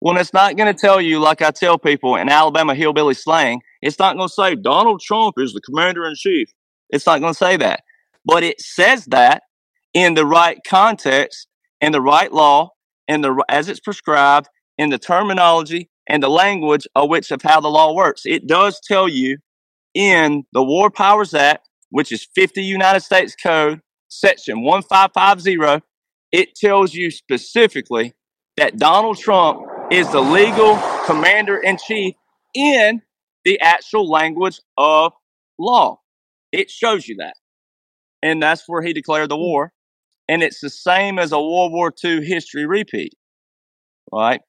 [0.01, 3.61] well, it's not going to tell you like I tell people in Alabama hillbilly slang.
[3.81, 6.49] It's not going to say Donald Trump is the commander in chief.
[6.89, 7.83] It's not going to say that,
[8.25, 9.43] but it says that
[9.93, 11.47] in the right context,
[11.83, 12.71] in the right law,
[13.07, 17.59] in the as it's prescribed, in the terminology and the language of which of how
[17.59, 18.23] the law works.
[18.25, 19.37] It does tell you
[19.93, 25.85] in the War Powers Act which is 50 United States Code, section 1550,
[26.31, 28.13] it tells you specifically
[28.57, 32.15] that Donald Trump is the legal commander in chief
[32.55, 32.99] in
[33.45, 35.13] the actual language of
[35.59, 35.99] law.
[36.51, 37.35] It shows you that.
[38.23, 39.43] And that's where he declared the hmm.
[39.43, 39.73] war.
[40.27, 43.13] And it's the same as a World War II history repeat,
[44.11, 44.41] right?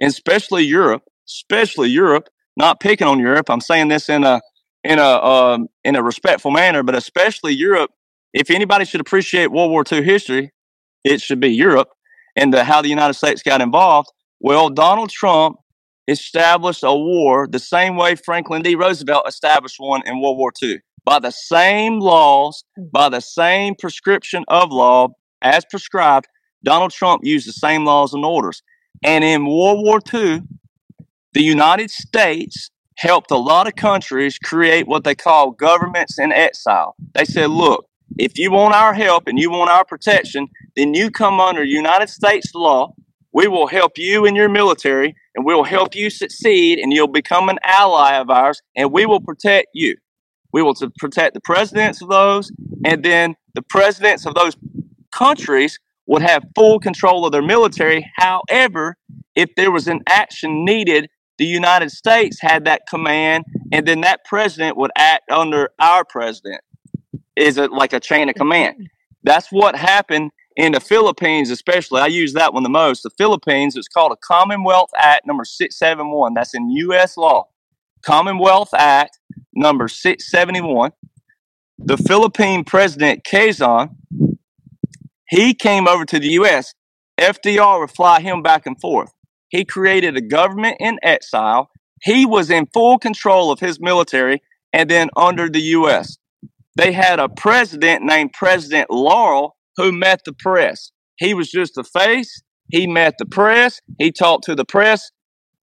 [0.00, 3.50] And especially Europe, especially Europe, not picking on Europe.
[3.50, 4.40] I'm saying this in a
[4.84, 7.90] in a um, in a respectful manner, but especially Europe.
[8.32, 10.52] If anybody should appreciate World War II history,
[11.04, 11.88] it should be Europe
[12.36, 14.10] and the, how the United States got involved.
[14.40, 15.56] Well, Donald Trump
[16.06, 18.74] established a war the same way Franklin D.
[18.74, 22.90] Roosevelt established one in World War II by the same laws, mm.
[22.90, 25.08] by the same prescription of law
[25.40, 26.26] as prescribed.
[26.64, 28.62] Donald Trump used the same laws and orders.
[29.04, 30.42] And in World War II,
[31.32, 36.96] the United States helped a lot of countries create what they call governments in exile.
[37.14, 37.86] They said, look,
[38.18, 42.08] if you want our help and you want our protection, then you come under United
[42.08, 42.94] States law.
[43.32, 47.50] We will help you in your military and we'll help you succeed and you'll become
[47.50, 49.96] an ally of ours and we will protect you.
[50.52, 52.50] We will to protect the presidents of those
[52.84, 54.56] and then the presidents of those
[55.12, 58.10] countries would have full control of their military.
[58.16, 58.96] However,
[59.34, 64.24] if there was an action needed the United States had that command, and then that
[64.24, 66.62] president would act under our president.
[67.36, 68.88] Is it like a chain of command?
[69.22, 73.02] That's what happened in the Philippines, especially, I use that one the most.
[73.02, 76.32] The Philippines, it's called a Commonwealth Act number 671.
[76.32, 77.18] That's in U.S.
[77.18, 77.48] law.
[78.06, 79.18] Commonwealth Act
[79.54, 80.92] number 671.
[81.78, 83.96] The Philippine president, Quezon,
[85.28, 86.72] he came over to the U.S.
[87.18, 89.10] FDR would fly him back and forth.
[89.48, 91.68] He created a government in exile.
[92.02, 94.40] He was in full control of his military
[94.72, 96.16] and then under the U.S.
[96.76, 100.92] They had a president named President Laurel who met the press.
[101.16, 102.42] He was just a face.
[102.70, 103.80] He met the press.
[103.98, 105.10] He talked to the press.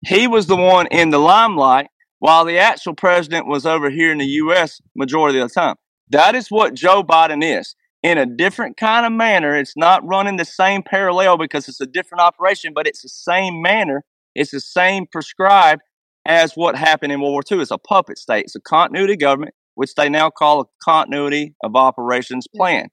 [0.04, 1.86] He was the one in the limelight
[2.18, 4.80] while the actual president was over here in the U.S.
[4.94, 5.76] majority of the time.
[6.08, 7.74] That is what Joe Biden is.
[8.02, 11.86] In a different kind of manner, it's not running the same parallel because it's a
[11.86, 14.04] different operation, but it's the same manner.
[14.34, 15.82] It's the same prescribed
[16.24, 17.60] as what happened in World War II.
[17.60, 18.44] It's a puppet state.
[18.44, 22.88] It's a continuity government, which they now call a continuity of operations plan.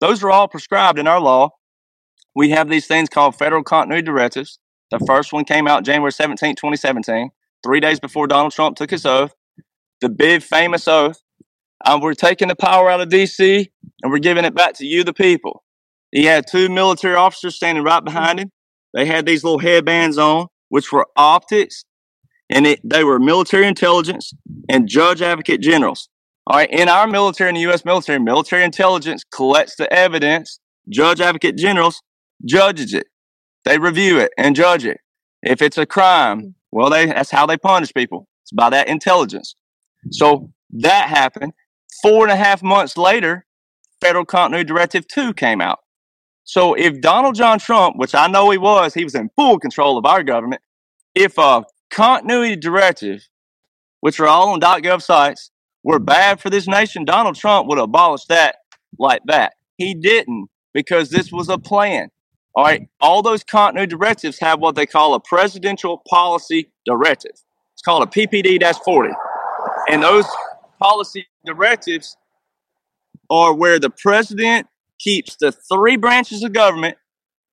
[0.00, 1.50] Those are all prescribed in our law.
[2.34, 4.58] We have these things called federal continuity directives.
[4.90, 7.30] The first one came out January 17, 2017,
[7.62, 9.34] three days before Donald Trump took his oath.
[10.00, 11.20] The big famous oath.
[11.84, 13.70] Um, we're taking the power out of D.C.
[14.02, 15.64] and we're giving it back to you, the people.
[16.10, 18.50] He had two military officers standing right behind him.
[18.94, 21.84] They had these little headbands on, which were optics,
[22.50, 24.32] and it, they were military intelligence
[24.68, 26.08] and judge advocate generals.
[26.46, 27.84] All right, in our military, in the U.S.
[27.84, 30.58] military, military intelligence collects the evidence.
[30.88, 32.00] Judge advocate generals
[32.44, 33.06] judges it.
[33.64, 34.98] They review it and judge it.
[35.42, 38.28] If it's a crime, well, they that's how they punish people.
[38.42, 39.54] It's by that intelligence.
[40.10, 41.52] So that happened.
[42.02, 43.46] Four and a half months later,
[44.00, 45.80] Federal Continuity Directive 2 came out.
[46.44, 49.98] So if Donald John Trump, which I know he was, he was in full control
[49.98, 50.62] of our government,
[51.14, 53.28] if a continuity directive,
[54.00, 55.50] which are all on .gov sites,
[55.82, 58.56] were bad for this nation, Donald Trump would abolish that
[58.98, 59.54] like that.
[59.76, 62.08] He didn't because this was a plan.
[62.58, 67.30] All right, all those continuity directives have what they call a presidential policy directive.
[67.30, 69.10] It's called a PPD 40.
[69.88, 70.26] And those
[70.80, 72.16] policy directives
[73.30, 74.66] are where the president
[74.98, 76.96] keeps the three branches of government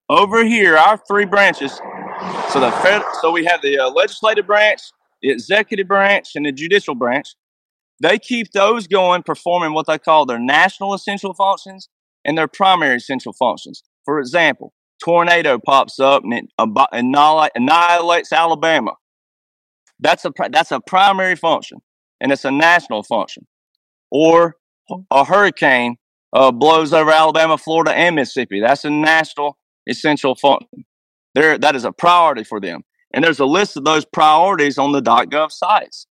[0.09, 1.73] over here, our three branches.
[2.49, 4.81] So the fed, so we have the uh, legislative branch,
[5.21, 7.27] the executive branch, and the judicial branch.
[8.01, 11.89] They keep those going, performing what they call their national essential functions
[12.25, 13.83] and their primary essential functions.
[14.03, 18.93] For example, tornado pops up and it annihilates Alabama.
[19.99, 21.79] That's a that's a primary function,
[22.19, 23.47] and it's a national function.
[24.11, 24.57] Or
[25.09, 25.97] a hurricane
[26.33, 28.59] uh, blows over Alabama, Florida, and Mississippi.
[28.59, 30.85] That's a national essential function.
[31.33, 34.91] There, that is a priority for them, and there's a list of those priorities on
[34.91, 36.07] the .gov sites.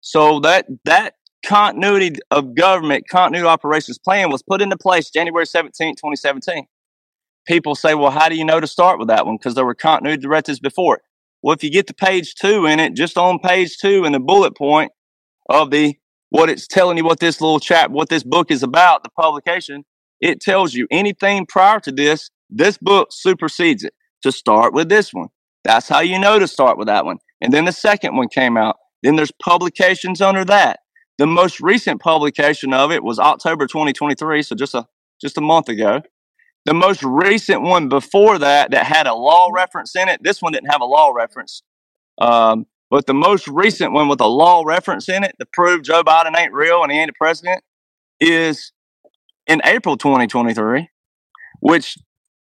[0.00, 5.94] So that that continuity of government, continuity operations plan was put into place January 17,
[5.94, 6.66] 2017.
[7.46, 9.36] People say, well, how do you know to start with that one?
[9.36, 11.02] Because there were continuity directives before it.
[11.42, 14.20] Well, if you get to page two in it, just on page two in the
[14.20, 14.92] bullet point
[15.50, 15.96] of the
[16.30, 19.84] what it's telling you what this little chap, what this book is about, the publication,
[20.20, 23.94] it tells you anything prior to this, this book supersedes it.
[24.22, 25.28] To start with this one.
[25.64, 27.18] That's how you know to start with that one.
[27.42, 28.76] And then the second one came out.
[29.02, 30.80] Then there's publications under that.
[31.18, 34.86] The most recent publication of it was October 2023, so just a
[35.20, 36.02] just a month ago.
[36.64, 40.20] The most recent one before that that had a law reference in it.
[40.22, 41.62] This one didn't have a law reference,
[42.20, 46.02] um, but the most recent one with a law reference in it to prove Joe
[46.02, 47.62] Biden ain't real and he ain't a president
[48.20, 48.72] is
[49.46, 50.88] in April 2023,
[51.60, 51.98] which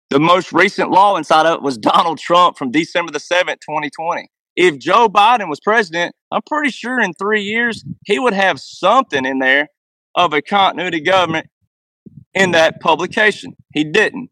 [0.10, 4.30] the most recent law inside of it was Donald Trump from December the 7th, 2020
[4.56, 9.26] if Joe Biden was president, I'm pretty sure in three years he would have something
[9.26, 9.70] in there
[10.16, 11.48] of a continuity government
[12.34, 13.56] in that publication.
[13.74, 14.30] He didn't.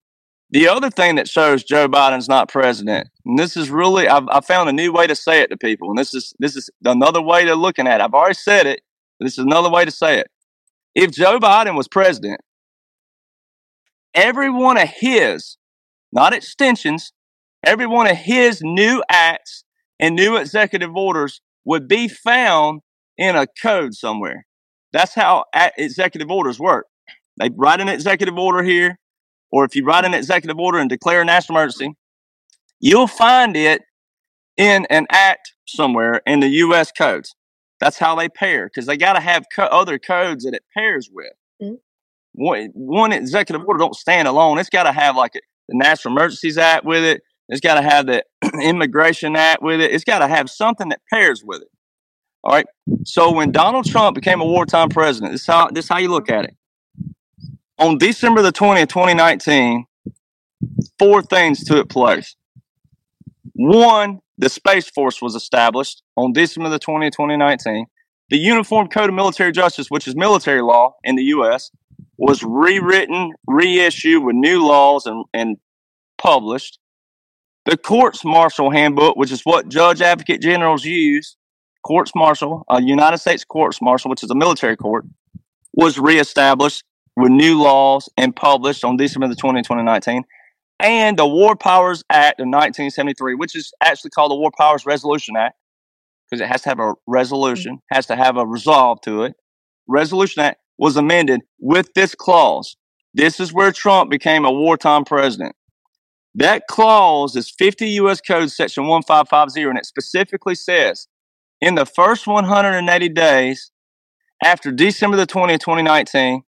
[0.49, 4.41] The other thing that shows Joe Biden's not president, and this is really, I've, I
[4.41, 7.22] found a new way to say it to people, and this is this is another
[7.22, 8.04] way to looking at it.
[8.04, 8.82] I've already said it,
[9.22, 10.28] this is another way to say it.
[10.93, 12.41] If Joe Biden was president,
[14.14, 15.58] every one of his,
[16.12, 17.14] not extensions,
[17.64, 19.64] every one of his new acts
[20.02, 22.82] and new executive orders would be found
[23.18, 24.45] in a code somewhere.
[24.91, 25.45] That's how
[25.78, 26.88] executive orders work.
[27.38, 29.00] They write an executive order here,
[29.52, 31.96] or if you write an executive order and declare a national emergency,
[32.80, 33.82] you'll find it
[34.58, 36.92] in an act somewhere in the U.S.
[36.92, 37.36] codes.
[37.80, 41.10] That's how they pair because they got to have co- other codes that it pairs
[41.12, 41.32] with.
[41.62, 41.76] Mm-hmm.
[42.34, 44.60] One, one executive order don't stand alone.
[44.60, 47.22] It's got to have like a, the National Emergencies Act with it.
[47.50, 48.24] It's got to have the
[48.62, 49.92] Immigration Act with it.
[49.92, 51.68] It's got to have something that pairs with it.
[52.44, 52.66] All right.
[53.04, 56.10] So when Donald Trump became a wartime president, this is how this is how you
[56.10, 56.56] look at it.
[57.80, 59.86] On December the 20th, 2019,
[61.00, 62.36] four things took place.
[63.54, 67.86] One, the Space Force was established on December the 20th, 2019.
[68.30, 71.70] The Uniform Code of Military Justice, which is military law in the U.S.,
[72.18, 75.58] was rewritten, reissued with new laws and, and
[76.18, 76.80] published.
[77.66, 81.36] The Courts Martial Handbook, which is what judge advocate generals use,
[81.84, 85.06] Courts Martial, a United States Courts Martial, which is a military court,
[85.74, 86.84] was reestablished
[87.16, 90.24] with new laws and published on December the 20th, 2019
[90.82, 95.36] and the War Powers Act of 1973, which is actually called the War Powers Resolution
[95.36, 95.55] Act
[96.30, 99.36] because it has to have a resolution, has to have a resolve to it.
[99.88, 102.76] Resolution Act was amended with this clause.
[103.14, 105.55] This is where Trump became a wartime president.
[106.34, 108.22] That clause is 50 U.S.
[108.22, 111.07] Code Section 1550, and it specifically says
[111.59, 113.72] in the first 180 days
[114.43, 116.43] after December the 20th, 2019,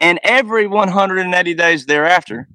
[0.00, 2.48] and every 180 days thereafter,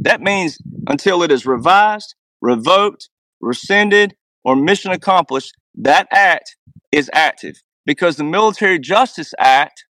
[0.00, 3.08] that means until it is revised, revoked,
[3.40, 4.14] rescinded,
[4.44, 6.56] or mission accomplished, that act
[6.92, 7.62] is active.
[7.86, 9.84] Because the Military Justice Act,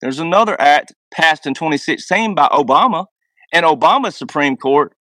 [0.00, 3.06] there's another act passed in 2016 by Obama
[3.52, 4.94] and Obama's Supreme Court.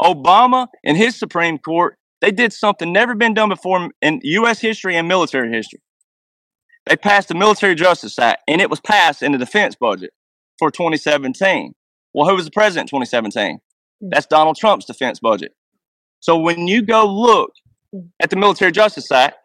[0.00, 4.60] Obama and his Supreme Court, they did something never been done before in U.S.
[4.60, 5.80] history and military history.
[6.86, 10.10] They passed the Military Justice Act, and it was passed in the defense budget
[10.58, 11.74] for 2017.
[12.12, 13.60] Well, who was the president in 2017?
[14.00, 14.08] Hmm.
[14.10, 15.54] That's Donald Trump's defense budget.
[16.20, 17.52] So when you go look
[17.92, 18.06] hmm.
[18.20, 19.36] at the Military Justice Act,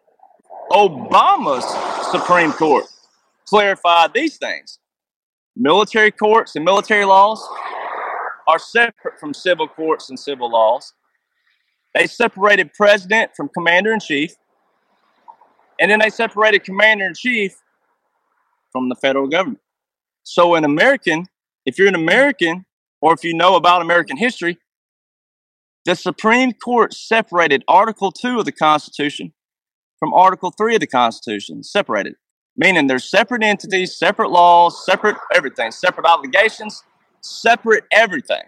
[0.70, 1.64] Obama's
[2.10, 2.84] Supreme Court
[3.46, 4.78] clarified these things.
[5.56, 7.46] Military courts and military laws
[8.46, 10.94] are separate from civil courts and civil laws.
[11.94, 14.32] They separated president from commander in chief,
[15.80, 17.60] and then they separated commander in chief
[18.70, 19.60] from the federal government.
[20.32, 21.26] So, an American
[21.66, 22.64] if you're an American
[23.00, 24.58] or if you know about American history,
[25.84, 29.32] the Supreme Court separated Article 2 of the Constitution
[29.98, 32.14] from Article 3 of the Constitution, separated,
[32.56, 36.84] meaning they're separate entities, separate laws, separate everything, separate obligations,
[37.22, 38.44] separate everything.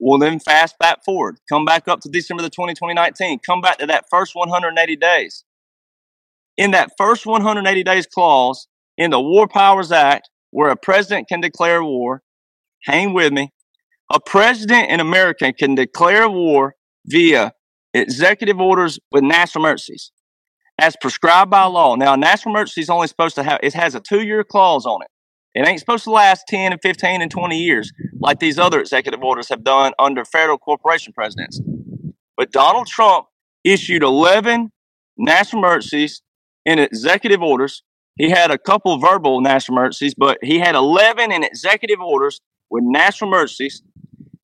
[0.00, 1.36] Well, then fast back forward.
[1.50, 3.40] Come back up to December the 20, 2019.
[3.40, 5.44] Come back to that first 180 days.
[6.56, 11.40] In that first 180 days clause in the War Powers Act, where a president can
[11.40, 12.22] declare war.
[12.84, 13.52] Hang with me.
[14.12, 16.74] A president in America can declare war
[17.06, 17.52] via
[17.94, 20.12] executive orders with national emergencies
[20.78, 21.96] as prescribed by law.
[21.96, 24.86] Now, a national emergency is only supposed to have, it has a two year clause
[24.86, 25.08] on it.
[25.54, 27.90] It ain't supposed to last 10 and 15 and 20 years
[28.20, 31.60] like these other executive orders have done under federal corporation presidents.
[32.36, 33.26] But Donald Trump
[33.64, 34.70] issued 11
[35.16, 36.20] national emergencies
[36.66, 37.82] in executive orders
[38.16, 42.40] he had a couple verbal national emergencies, but he had 11 in executive orders
[42.70, 43.82] with national emergencies.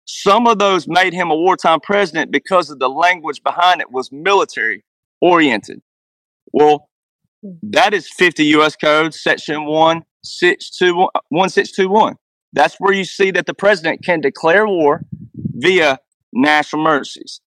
[0.05, 4.11] Some of those made him a wartime president because of the language behind it was
[4.13, 4.85] military
[5.21, 5.81] oriented.
[6.53, 6.89] Well,
[7.63, 8.77] that is 50 U.S.
[8.77, 12.17] Code, Section 1621, 1621.
[12.53, 15.03] That's where you see that the president can declare war
[15.35, 15.99] via
[16.33, 17.41] national emergencies.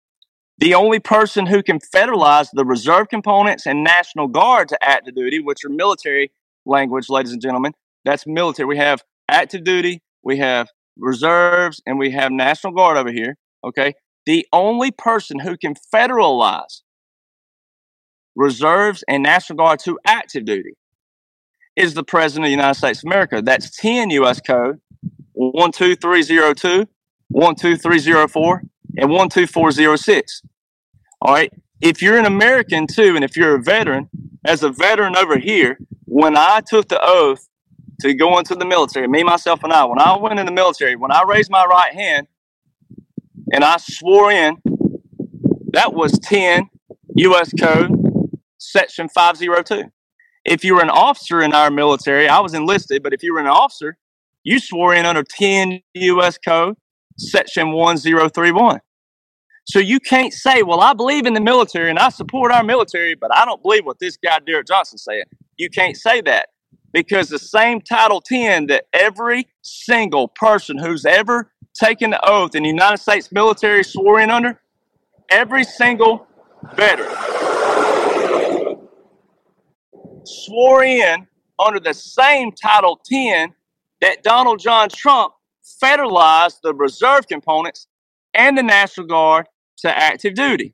[0.57, 5.39] The only person who can federalize the reserve components and National Guard to active duty,
[5.39, 6.31] which are military
[6.65, 7.73] language, ladies and gentlemen,
[8.05, 8.65] that's military.
[8.65, 13.35] We have active duty, we have reserves, and we have National Guard over here.
[13.63, 13.93] Okay.
[14.25, 16.81] The only person who can federalize
[18.35, 20.75] reserves and National Guard to active duty
[21.75, 23.41] is the President of the United States of America.
[23.41, 24.39] That's 10 U.S.
[24.39, 24.79] Code
[25.35, 26.87] 12302,
[27.33, 28.63] 12304,
[28.97, 30.41] and 12406.
[31.21, 31.51] All right.
[31.81, 34.09] If you're an American too, and if you're a veteran,
[34.45, 37.47] as a veteran over here, when I took the oath
[38.01, 40.95] to go into the military, me, myself, and I, when I went in the military,
[40.95, 42.27] when I raised my right hand
[43.51, 44.57] and I swore in,
[45.73, 46.69] that was 10
[47.17, 47.51] U.S.
[47.59, 47.91] Code,
[48.57, 49.89] Section 502.
[50.45, 53.39] If you were an officer in our military, I was enlisted, but if you were
[53.39, 53.97] an officer,
[54.43, 56.37] you swore in under 10 U.S.
[56.37, 56.75] Code,
[57.17, 58.79] Section 1031.
[59.65, 63.15] So you can't say, well, I believe in the military and I support our military,
[63.15, 65.23] but I don't believe what this guy, Derek Johnson, said.
[65.57, 66.49] You can't say that
[66.93, 72.63] because the same Title 10 that every single person who's ever taken the oath in
[72.63, 74.61] the United States military swore in under,
[75.29, 76.27] every single
[76.75, 77.13] veteran
[80.25, 81.27] swore in
[81.59, 83.53] under the same Title 10
[84.01, 85.33] that Donald John Trump
[85.81, 87.87] federalized the reserve components
[88.33, 89.47] and the National Guard
[89.79, 90.73] to active duty.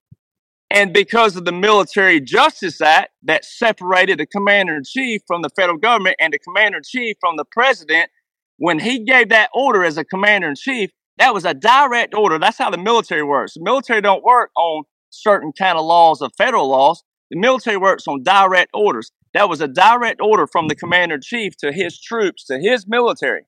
[0.70, 5.50] And because of the Military Justice Act that separated the commander in chief from the
[5.50, 8.10] federal government and the commander in chief from the president,
[8.58, 12.40] when he gave that order as a commander in chief, that was a direct order.
[12.40, 13.56] That's how the military works.
[13.56, 17.04] The military don't work on certain kind of laws of federal laws.
[17.32, 19.12] The military works on direct orders.
[19.34, 22.86] That was a direct order from the commander in chief to his troops, to his
[22.88, 23.44] military.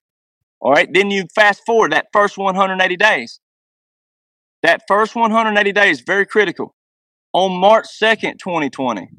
[0.60, 0.89] All right.
[0.91, 3.39] Then you fast forward that first 180 days.
[4.64, 6.74] That first 180 days, very critical.
[7.34, 9.09] On March 2nd, 2020,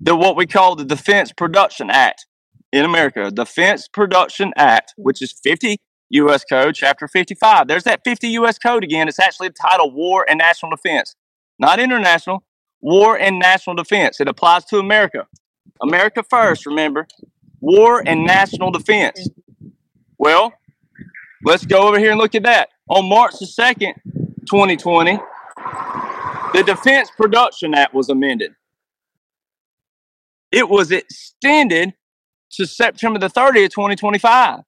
[0.00, 2.26] the what we call the Defense Production Act
[2.72, 5.76] in America, Defense Production Act, which is 50
[6.10, 6.44] U.S.
[6.44, 7.68] Code, Chapter 55.
[7.68, 8.58] There's that 50 U.S.
[8.58, 9.08] Code again.
[9.08, 11.14] It's actually titled War and National Defense,
[11.58, 12.42] not international.
[12.80, 14.20] War and National Defense.
[14.20, 15.28] It applies to America.
[15.80, 17.06] America first, remember.
[17.60, 19.28] War and national defense.
[20.18, 20.52] Well,
[21.44, 22.70] let's go over here and look at that.
[22.88, 23.94] On March the 2nd,
[24.52, 25.18] 2020,
[26.52, 28.52] the Defense Production Act was amended.
[30.50, 31.94] It was extended
[32.56, 34.60] to September the 30th, 2025.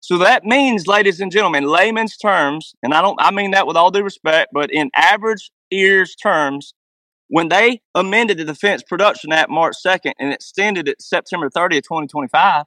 [0.00, 3.76] So that means, ladies and gentlemen, layman's terms, and I don't I mean that with
[3.76, 6.74] all due respect, but in average ears terms,
[7.28, 12.64] when they amended the Defense Production Act March 2nd and extended it September 30th, 2025,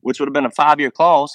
[0.00, 1.34] which would have been a five year clause,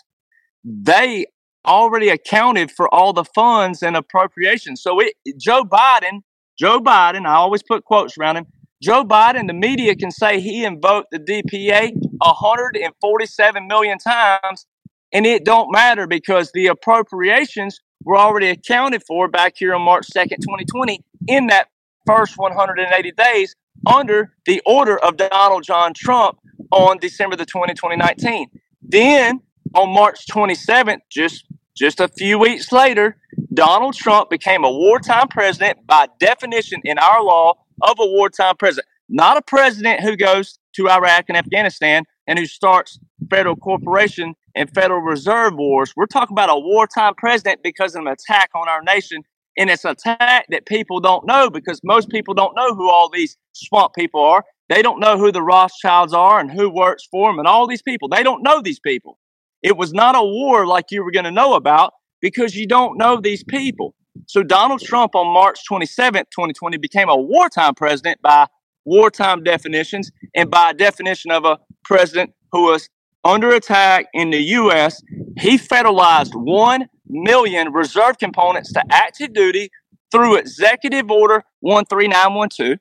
[0.64, 1.26] they
[1.66, 4.82] already accounted for all the funds and appropriations.
[4.82, 6.22] So it, Joe Biden,
[6.58, 8.46] Joe Biden, I always put quotes around him.
[8.82, 14.66] Joe Biden, the media can say he invoked the DPA 147 million times,
[15.14, 20.08] and it don't matter because the appropriations were already accounted for back here on March
[20.14, 21.70] 2nd, 2020, in that
[22.06, 23.56] first 180 days
[23.88, 26.40] under the order of Donald John Trump
[26.72, 28.48] on December the 20, 2019.
[28.82, 29.42] Then
[29.74, 31.46] on March 27th, just
[31.76, 33.18] just a few weeks later,
[33.54, 38.88] Donald Trump became a wartime president by definition in our law of a wartime president.
[39.10, 43.00] Not a president who goes to Iraq and Afghanistan and who starts
[43.30, 45.94] federal corporation and Federal Reserve wars.
[45.96, 49.24] We're talking about a wartime president because of an attack on our nation.
[49.58, 53.10] And it's an attack that people don't know because most people don't know who all
[53.10, 54.44] these swamp people are.
[54.70, 57.82] They don't know who the Rothschilds are and who works for them and all these
[57.82, 58.08] people.
[58.08, 59.20] They don't know these people.
[59.64, 62.98] It was not a war like you were going to know about because you don't
[62.98, 63.96] know these people.
[64.28, 68.48] So Donald Trump on March 27th, 2020 became a wartime president by
[68.86, 72.90] wartime definitions and by definition of a president who was
[73.24, 75.02] under attack in the U.S.
[75.38, 79.70] He federalized 1 million reserve components to active duty
[80.12, 82.78] through Executive Order 13912.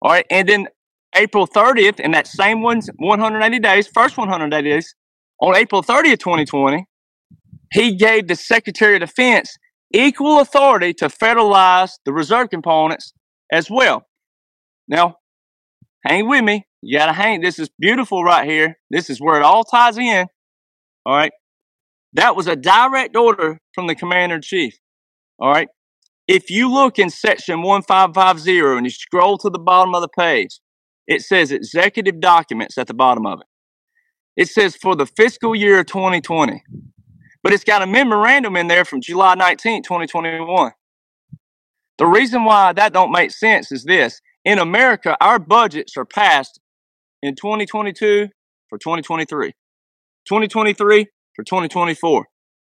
[0.00, 0.26] All right.
[0.30, 0.66] And then
[1.14, 4.94] April 30th, in that same one's 180 days, first 180 days,
[5.42, 6.86] on April 30th, 2020,
[7.72, 9.56] he gave the Secretary of Defense
[9.92, 13.12] equal authority to federalize the reserve components
[13.50, 14.06] as well.
[14.86, 15.16] Now,
[16.06, 16.64] hang with me.
[16.80, 17.40] You got to hang.
[17.40, 18.78] This is beautiful right here.
[18.90, 20.26] This is where it all ties in.
[21.04, 21.32] All right.
[22.12, 24.78] That was a direct order from the commander in chief.
[25.40, 25.68] All right.
[26.28, 30.60] If you look in section 1550 and you scroll to the bottom of the page,
[31.08, 33.46] it says executive documents at the bottom of it.
[34.36, 36.62] It says for the fiscal year 2020,
[37.42, 40.72] but it's got a memorandum in there from July 19, 2021.
[41.98, 44.20] The reason why that don't make sense is this.
[44.44, 46.60] In America, our budgets are passed
[47.22, 48.28] in 2022
[48.68, 49.52] for 2023,
[50.28, 51.06] 2023
[51.36, 52.24] for 2024,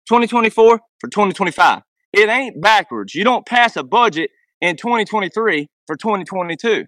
[0.08, 1.82] 2024 for 2025.
[2.12, 3.14] It ain't backwards.
[3.14, 6.86] You don't pass a budget in 2023 for 2022.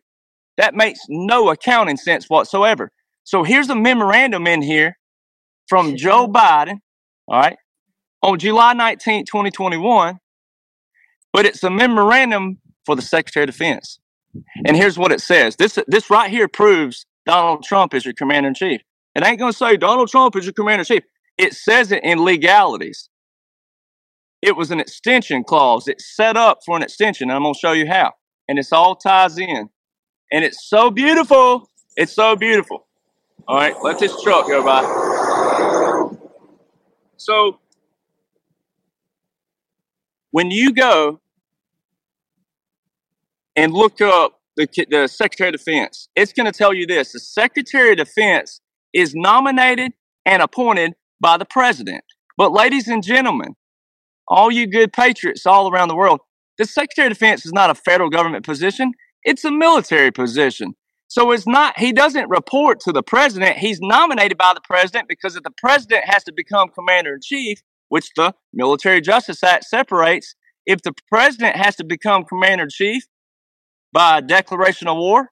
[0.56, 2.90] That makes no accounting sense whatsoever.
[3.24, 4.98] So here's a memorandum in here
[5.68, 6.80] from Joe Biden,
[7.28, 7.56] all right,
[8.22, 10.18] on July 19, 2021,
[11.32, 13.98] but it's a memorandum for the Secretary of Defense.
[14.66, 15.56] And here's what it says.
[15.56, 18.82] This this right here proves Donald Trump is your commander in chief.
[19.14, 21.04] It ain't to say Donald Trump is your commander in chief.
[21.38, 23.08] It says it in legalities.
[24.42, 25.88] It was an extension clause.
[25.88, 28.12] It's set up for an extension, and I'm going to show you how.
[28.48, 29.70] And it's all ties in.
[30.32, 31.70] And it's so beautiful.
[31.96, 32.86] It's so beautiful.
[33.46, 34.82] All right, let this truck go by.
[37.18, 37.60] So,
[40.30, 41.20] when you go
[43.54, 47.20] and look up the, the Secretary of Defense, it's going to tell you this the
[47.20, 48.62] Secretary of Defense
[48.94, 49.92] is nominated
[50.24, 52.04] and appointed by the President.
[52.38, 53.56] But, ladies and gentlemen,
[54.26, 56.20] all you good patriots all around the world,
[56.56, 58.92] the Secretary of Defense is not a federal government position,
[59.22, 60.74] it's a military position.
[61.14, 63.56] So it's not, he doesn't report to the president.
[63.58, 67.62] He's nominated by the president because if the president has to become commander in chief,
[67.88, 70.34] which the Military Justice Act separates,
[70.66, 73.06] if the president has to become commander in chief,
[73.92, 75.30] by a declaration of war,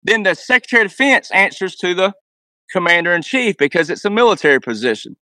[0.00, 2.14] then the Secretary of Defense answers to the
[2.70, 5.16] Commander in Chief because it's a military position.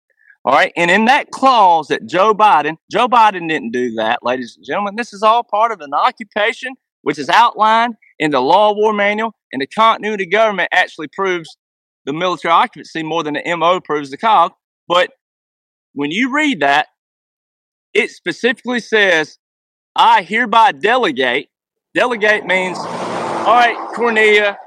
[0.45, 0.75] All right.
[0.77, 4.97] And in that clause that Joe Biden, Joe Biden didn't do that, ladies and gentlemen.
[4.97, 6.75] This is all part of an occupation
[7.05, 11.57] which is outlined in the law war manual, and the continuity government actually proves
[12.05, 14.53] the military occupancy more than the MO proves the COG.
[14.89, 15.13] But
[15.93, 16.89] when you read that,
[17.95, 19.39] it specifically says,
[19.95, 21.51] I hereby delegate.
[21.95, 24.59] Delegate means, all right, Cornelia,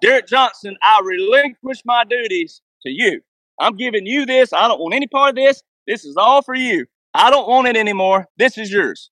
[0.00, 3.20] Derek Johnson, I relinquish my duties to you.
[3.60, 4.52] I'm giving you this.
[4.52, 5.60] I don't want any part of this.
[5.88, 6.86] This is all for you.
[7.14, 8.28] I don't want it anymore.
[8.36, 9.10] This is yours.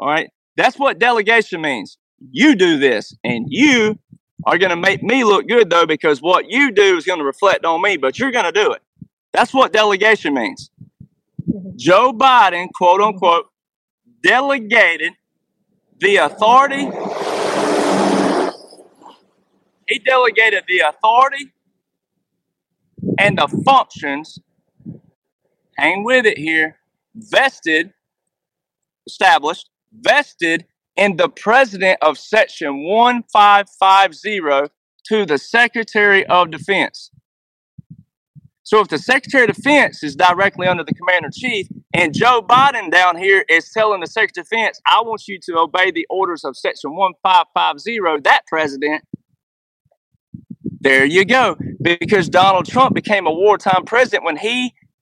[0.00, 0.30] All right.
[0.56, 1.98] That's what delegation means.
[2.30, 3.98] You do this, and you
[4.46, 7.24] are going to make me look good, though, because what you do is going to
[7.24, 8.82] reflect on me, but you're going to do it.
[9.32, 10.70] That's what delegation means.
[11.76, 13.46] Joe Biden, quote unquote,
[14.22, 15.12] delegated
[15.98, 16.88] the authority.
[19.88, 21.52] He delegated the authority
[23.18, 24.38] and the functions,
[25.76, 26.78] hang with it here,
[27.14, 27.92] vested,
[29.06, 30.64] established, vested
[30.96, 34.72] in the president of section 1550
[35.08, 37.10] to the Secretary of Defense.
[38.62, 42.40] So if the Secretary of Defense is directly under the Commander in Chief, and Joe
[42.40, 46.06] Biden down here is telling the Secretary of Defense, I want you to obey the
[46.08, 49.02] orders of Section 1550, that president,
[50.80, 51.56] there you go.
[51.80, 54.74] Because Donald Trump became a wartime president when he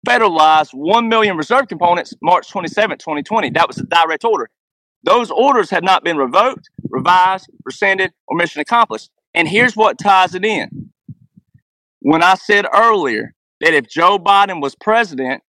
[0.07, 3.49] federalized 1 million reserve components March 27, 2020.
[3.51, 4.49] That was a direct order.
[5.05, 9.11] Those orders had not been revoked, revised, rescinded, or mission accomplished.
[9.35, 10.91] And here's what ties it in.
[11.99, 15.43] When I said earlier that if Joe Biden was president,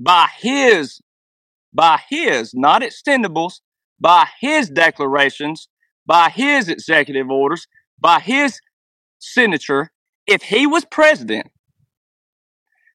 [0.00, 1.00] by his,
[1.72, 3.60] by his, not extendables,
[4.00, 5.68] by his declarations,
[6.04, 7.68] by his executive orders,
[8.00, 8.60] by his
[9.20, 9.92] signature,
[10.26, 11.46] if he was president,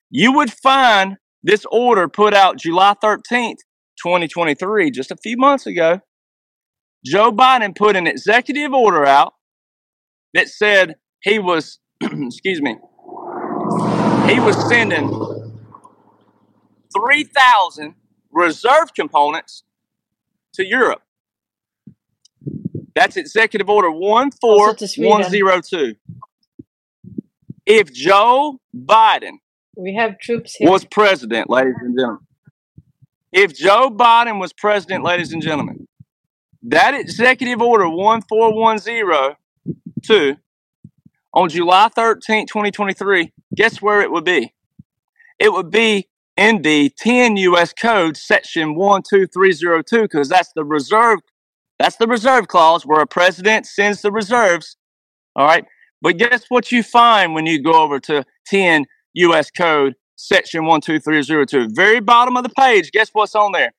[0.09, 3.59] you would find this order put out July 13th,
[4.01, 6.01] 2023, just a few months ago.
[7.05, 9.33] Joe Biden put an executive order out
[10.33, 12.77] that said he was, excuse me,
[14.27, 15.09] he was sending
[16.95, 17.95] 3,000
[18.31, 19.63] reserve components
[20.53, 21.01] to Europe.
[22.95, 25.95] That's Executive Order 14102.
[27.65, 29.37] If Joe Biden
[29.75, 30.69] we have troops here.
[30.69, 32.26] was president, ladies and gentlemen,
[33.31, 35.87] if Joe Biden was president, ladies and gentlemen,
[36.63, 40.35] that Executive Order 14102
[41.33, 44.53] on July 13, 2023, guess where it would be?
[45.39, 47.73] It would be in the 10 U.S.
[47.73, 51.19] Code, Section 12302, because that's the reserve.
[51.79, 54.77] That's the reserve clause where a president sends the reserves.
[55.35, 55.65] All right.
[56.01, 59.51] But guess what you find when you go over to 10 U.S.
[59.51, 61.69] Code, Section 12302?
[61.73, 63.71] Very bottom of the page, guess what's on there?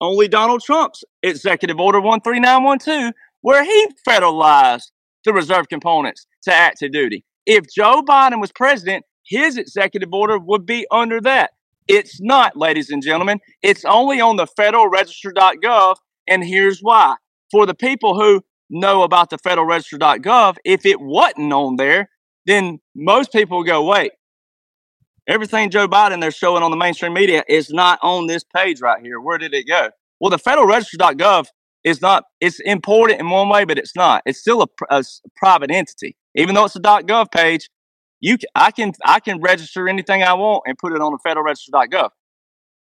[0.00, 4.90] Only Donald Trump's Executive Order 13912, where he federalized
[5.24, 7.24] the reserve components to active duty.
[7.44, 11.50] If Joe Biden was president, his executive order would be under that.
[11.88, 13.40] It's not, ladies and gentlemen.
[13.62, 15.96] It's only on the federalregister.gov.
[16.28, 17.16] And here's why.
[17.50, 22.08] For the people who know about the federalregister.gov, if it wasn't on there,
[22.46, 24.12] then most people go, wait,
[25.26, 29.02] everything Joe Biden they're showing on the mainstream media is not on this page right
[29.02, 29.20] here.
[29.20, 29.90] Where did it go?
[30.20, 31.46] Well, the federalregister.gov
[31.84, 34.22] is not, it's important in one way, but it's not.
[34.26, 35.04] It's still a, a
[35.36, 36.16] private entity.
[36.34, 37.68] Even though it's a .gov page,
[38.20, 42.10] you I can I can register anything I want and put it on the federalregister.gov.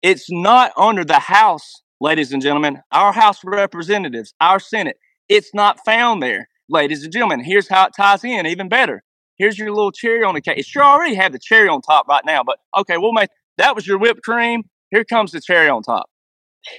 [0.01, 4.97] It's not under the House, ladies and gentlemen, our House of Representatives, our Senate.
[5.27, 7.43] It's not found there, ladies and gentlemen.
[7.43, 9.03] Here's how it ties in, even better.
[9.39, 10.59] Here's your little cherry on the cake.
[10.59, 13.75] It sure already have the cherry on top right now, but okay, we'll make that
[13.75, 14.63] was your whipped cream.
[14.91, 16.07] Here comes the cherry on top.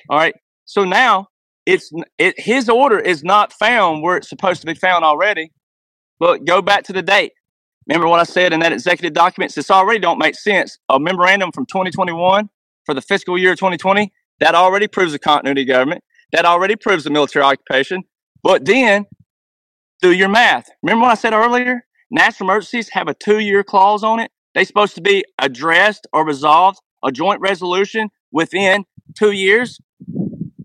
[0.09, 0.35] All right.
[0.67, 1.29] So now
[1.67, 5.53] it's it, his order is not found where it's supposed to be found already.
[6.21, 7.33] Look, go back to the date.
[7.87, 9.55] Remember what I said in that executive documents?
[9.55, 10.79] This already don't make sense.
[10.89, 12.49] A memorandum from 2021
[12.85, 16.05] for the fiscal year 2020 that already proves the continuity government.
[16.33, 18.05] That already proves the military occupation.
[18.43, 19.07] But then
[20.03, 20.69] do your math.
[20.83, 21.85] Remember what I said earlier?
[22.11, 24.31] National emergencies have a two-year clause on it.
[24.55, 28.85] They're supposed to be addressed or resolved, a joint resolution within
[29.17, 29.81] two years.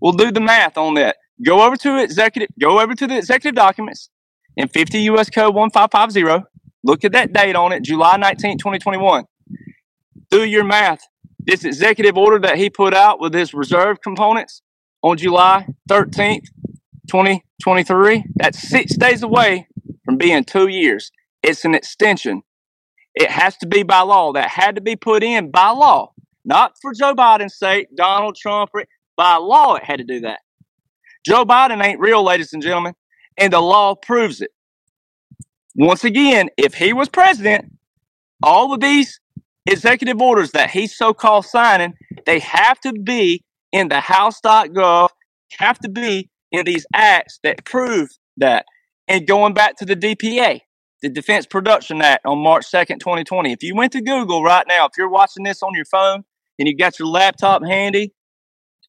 [0.00, 1.16] We'll do the math on that.
[1.44, 4.10] Go over to executive, go over to the executive documents
[4.56, 5.30] in 50 U.S.
[5.30, 6.46] Code 1550.
[6.84, 9.24] Look at that date on it, July 19, 2021.
[10.30, 11.00] Do your math.
[11.40, 14.62] This executive order that he put out with his reserve components
[15.02, 16.46] on July 13th,
[17.08, 19.68] 2023, that's six days away
[20.04, 21.12] from being two years.
[21.42, 22.42] It's an extension.
[23.14, 24.32] It has to be by law.
[24.32, 26.12] That had to be put in by law,
[26.44, 28.70] not for Joe Biden's sake, Donald Trump.
[29.16, 30.40] By law, it had to do that.
[31.24, 32.94] Joe Biden ain't real, ladies and gentlemen,
[33.36, 34.50] and the law proves it.
[35.74, 37.72] Once again, if he was president,
[38.42, 39.20] all of these
[39.66, 45.08] executive orders that he's so called signing, they have to be in the House.gov,
[45.58, 48.66] have to be in these acts that prove that.
[49.08, 50.60] And going back to the DPA,
[51.02, 53.52] the Defense Production Act on March 2nd, 2020.
[53.52, 56.24] If you went to Google right now, if you're watching this on your phone
[56.58, 58.12] and you got your laptop handy,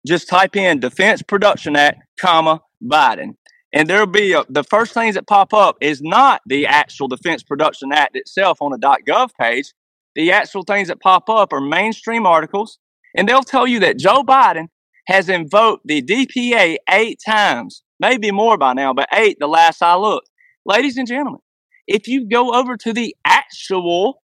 [0.06, 3.36] just type in Defense Production Act, comma, Biden.
[3.74, 7.44] And there'll be a, the first things that pop up is not the actual Defense
[7.44, 9.74] Production Act itself on a .gov page.
[10.16, 12.80] The actual things that pop up are mainstream articles,
[13.16, 14.68] and they'll tell you that Joe Biden
[15.08, 19.96] has invoked the DPA eight times, maybe more by now, but eight the last I
[19.96, 20.30] looked.
[20.66, 21.40] Ladies and gentlemen,
[21.88, 24.22] if you go over to the actual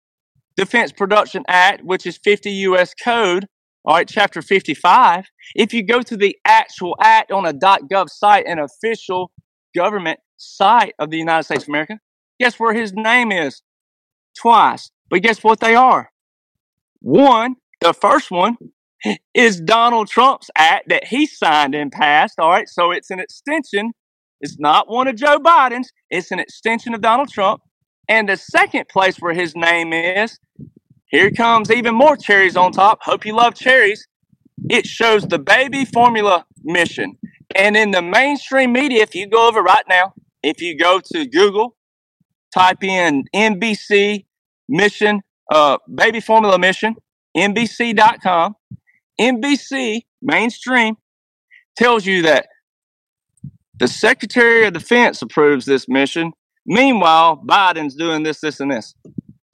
[0.56, 2.94] Defense Production Act, which is 50 U.S.
[2.94, 3.46] Code,
[3.84, 8.46] all right, chapter 55, if you go to the actual act on a .gov site,
[8.46, 9.30] an official
[9.74, 11.98] government site of the United States of America,
[12.40, 13.62] guess where his name is?
[14.36, 14.90] Twice.
[15.10, 16.10] But guess what they are?
[17.00, 18.56] One, the first one
[19.32, 22.38] is Donald Trump's act that he signed and passed.
[22.38, 23.92] All right, so it's an extension.
[24.40, 27.62] It's not one of Joe Biden's, it's an extension of Donald Trump.
[28.08, 30.38] And the second place where his name is,
[31.08, 33.02] here comes even more cherries on top.
[33.02, 34.06] Hope you love cherries.
[34.70, 37.16] It shows the baby formula mission.
[37.54, 40.12] And in the mainstream media, if you go over right now,
[40.42, 41.76] if you go to Google,
[42.54, 44.26] type in NBC
[44.68, 46.96] mission, uh, baby formula mission,
[47.36, 48.54] NBC.com,
[49.20, 50.96] NBC mainstream
[51.76, 52.48] tells you that
[53.78, 56.32] the Secretary of Defense approves this mission.
[56.66, 58.94] Meanwhile, Biden's doing this, this, and this.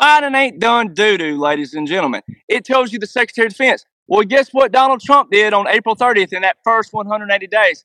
[0.01, 2.22] Biden ain't done doo doo, ladies and gentlemen.
[2.49, 3.85] It tells you the Secretary of Defense.
[4.07, 7.83] Well, guess what Donald Trump did on April 30th in that first 180 days?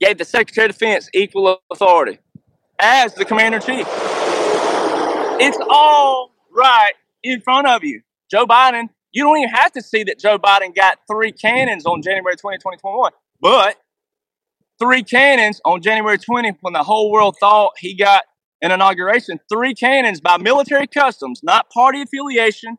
[0.00, 2.18] Gave the Secretary of Defense equal authority
[2.78, 3.86] as the Commander in Chief.
[5.42, 8.02] It's all right in front of you.
[8.30, 12.02] Joe Biden you don't even have to see that Joe Biden got three cannons on
[12.02, 13.12] January 20, 2021.
[13.40, 13.76] But
[14.80, 18.24] three cannons on January 20th when the whole world thought he got
[18.62, 19.38] an inauguration.
[19.48, 22.78] Three cannons by military customs, not party affiliation.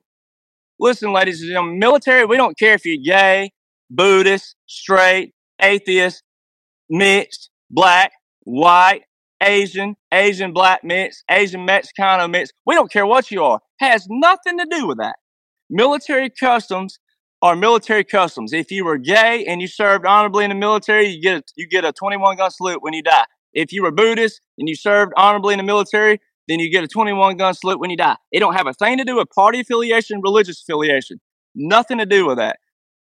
[0.80, 3.52] Listen, ladies and gentlemen, military, we don't care if you're gay,
[3.90, 6.24] Buddhist, straight, atheist,
[6.90, 8.12] mixed, black,
[8.44, 9.04] white,
[9.42, 12.52] Asian, Asian black mix, Asian Mexicano mix.
[12.66, 13.60] We don't care what you are.
[13.80, 15.18] Has nothing to do with that.
[15.70, 17.00] Military customs
[17.42, 18.54] are military customs.
[18.54, 21.68] If you were gay and you served honorably in the military, you get a, you
[21.68, 23.26] get a 21 gun salute when you die.
[23.54, 26.88] If you were Buddhist and you served honorably in the military, then you get a
[26.88, 28.16] 21 gun salute when you die.
[28.32, 31.20] It don't have a thing to do with party affiliation, religious affiliation.
[31.56, 32.58] Nothing to do with that.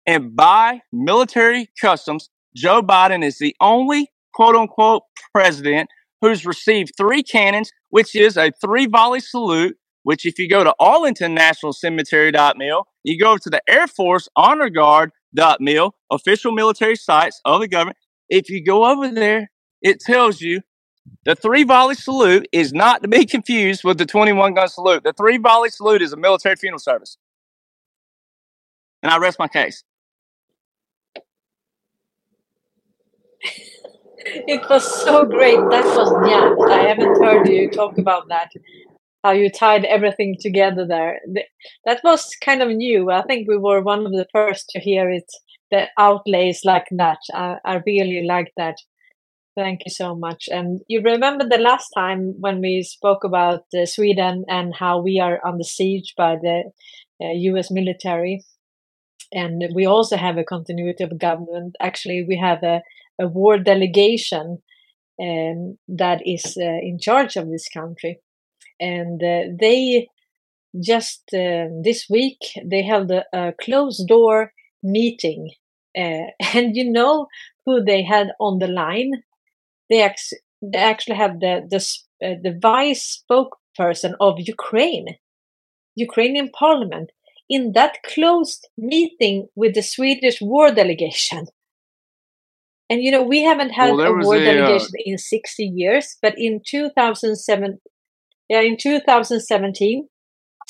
[0.06, 5.90] And by military customs, Joe Biden is the only quote unquote president
[6.22, 10.74] who's received three cannons, which is a three volley salute which if you go to
[10.80, 17.60] Arlington National Cemetery.mil, you go to the Air Force Honor Guard.mil, official military sites of
[17.60, 17.98] the government.
[18.30, 19.50] If you go over there,
[19.82, 20.62] it tells you
[21.26, 25.04] the three volley salute is not to be confused with the 21 gun salute.
[25.04, 27.18] The three volley salute is a military funeral service.
[29.02, 29.84] And I rest my case.
[34.20, 35.58] it was so great.
[35.72, 36.54] That was yeah.
[36.76, 38.52] I haven't heard you talk about that
[39.26, 41.20] how you tied everything together there.
[41.86, 43.10] That was kind of new.
[43.10, 45.26] I think we were one of the first to hear it,
[45.72, 47.18] the outlays like that.
[47.34, 48.76] I, I really like that.
[49.58, 50.48] Thank you so much.
[50.52, 55.20] And you remember the last time when we spoke about uh, Sweden and how we
[55.20, 56.70] are under siege by the
[57.20, 58.44] uh, US military.
[59.34, 61.76] And we also have a continuity of government.
[61.82, 62.82] Actually, we have a,
[63.20, 64.60] a war delegation
[65.20, 68.20] um, that is uh, in charge of this country
[68.80, 70.08] and uh, they
[70.84, 74.52] just uh, this week they held a, a closed door
[74.84, 75.52] meeting
[75.98, 77.28] uh, and you know
[77.66, 79.24] who they had on the line?
[79.90, 85.08] They, ex- they actually have the the, uh, the vice spokesperson of ukraine
[85.96, 87.12] ukrainian parliament
[87.50, 91.46] in that closed meeting with the swedish war delegation.
[92.90, 96.18] And you know we haven't had well, a war a, uh, delegation in 60 years
[96.22, 97.80] but in 2007
[98.50, 100.08] yeah, in 2017,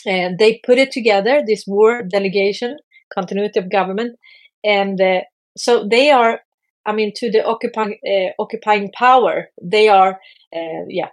[0.07, 2.77] uh, they put it together, this war delegation,
[3.13, 4.17] continuity of government.
[4.63, 5.21] And uh,
[5.57, 6.41] so they are,
[6.85, 10.19] I mean, to the occupying, uh, occupying power, they are,
[10.55, 11.09] uh, yeah,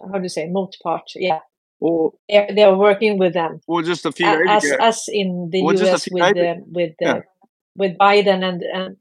[0.00, 1.10] how do you say, multi part?
[1.14, 1.40] Yeah,
[1.80, 3.60] they're, working with them.
[3.66, 6.08] Well, just a few as as in the Well, U.S.
[6.10, 7.20] with the with Yeah.
[7.76, 8.96] with Biden and and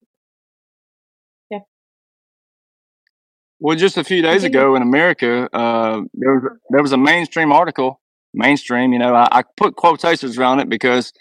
[3.60, 7.52] Well, just a few days ago in America, uh, there was there was a mainstream
[7.52, 8.00] article.
[8.34, 11.12] Mainstream, you know, I, I put quotations around it because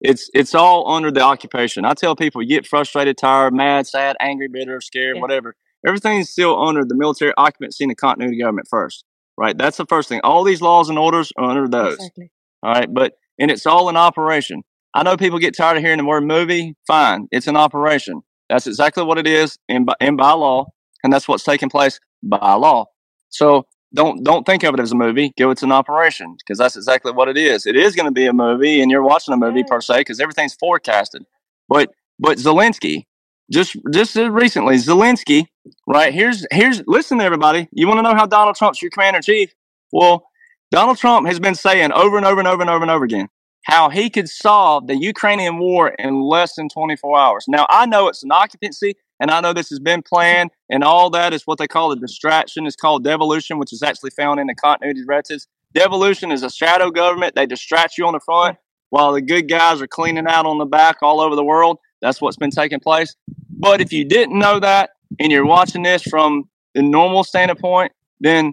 [0.00, 1.84] it's it's all under the occupation.
[1.84, 5.22] I tell people, you get frustrated, tired, mad, sad, angry, bitter, scared, Yeah.
[5.22, 5.54] whatever.
[5.86, 9.04] Everything's still under the military occupancy and the continuity government first,
[9.36, 9.56] right?
[9.56, 10.20] That's the first thing.
[10.24, 11.94] All these laws and orders are under those.
[11.94, 12.30] Exactly.
[12.62, 14.62] All right, but and it's all in operation.
[14.94, 16.74] I know people get tired of hearing the word movie.
[16.88, 18.22] Fine, it's an operation.
[18.48, 20.66] That's exactly what it is in by, in by law,
[21.04, 22.86] and that's what's taking place by law.
[23.28, 25.32] So don't don't think of it as a movie.
[25.38, 27.66] Go, it's an operation because that's exactly what it is.
[27.66, 29.66] It is going to be a movie, and you're watching a movie Yeah.
[29.68, 31.24] per se because everything's forecasted.
[31.68, 33.04] But but Zelensky,
[33.52, 35.46] just just recently, Zelensky,
[35.86, 36.12] right?
[36.12, 37.68] Here's here's listen, everybody.
[37.72, 39.54] You want to know how Donald Trump's your commander in chief?
[39.92, 40.26] Well,
[40.72, 43.28] Donald Trump has been saying over and over and over and over and over again
[43.66, 47.44] how he could solve the Ukrainian war in less than 24 hours.
[47.48, 51.10] Now, I know it's an occupancy, and I know this has been planned, and all
[51.10, 52.66] that is what they call a distraction.
[52.66, 55.46] It's called devolution, which is actually found in the continuity directives.
[55.72, 57.34] Devolution is a shadow government.
[57.34, 58.56] They distract you on the front
[58.90, 61.78] while the good guys are cleaning out on the back all over the world.
[62.00, 63.16] That's what's been taking place.
[63.50, 68.52] But if you didn't know that and you're watching this from the normal standpoint, then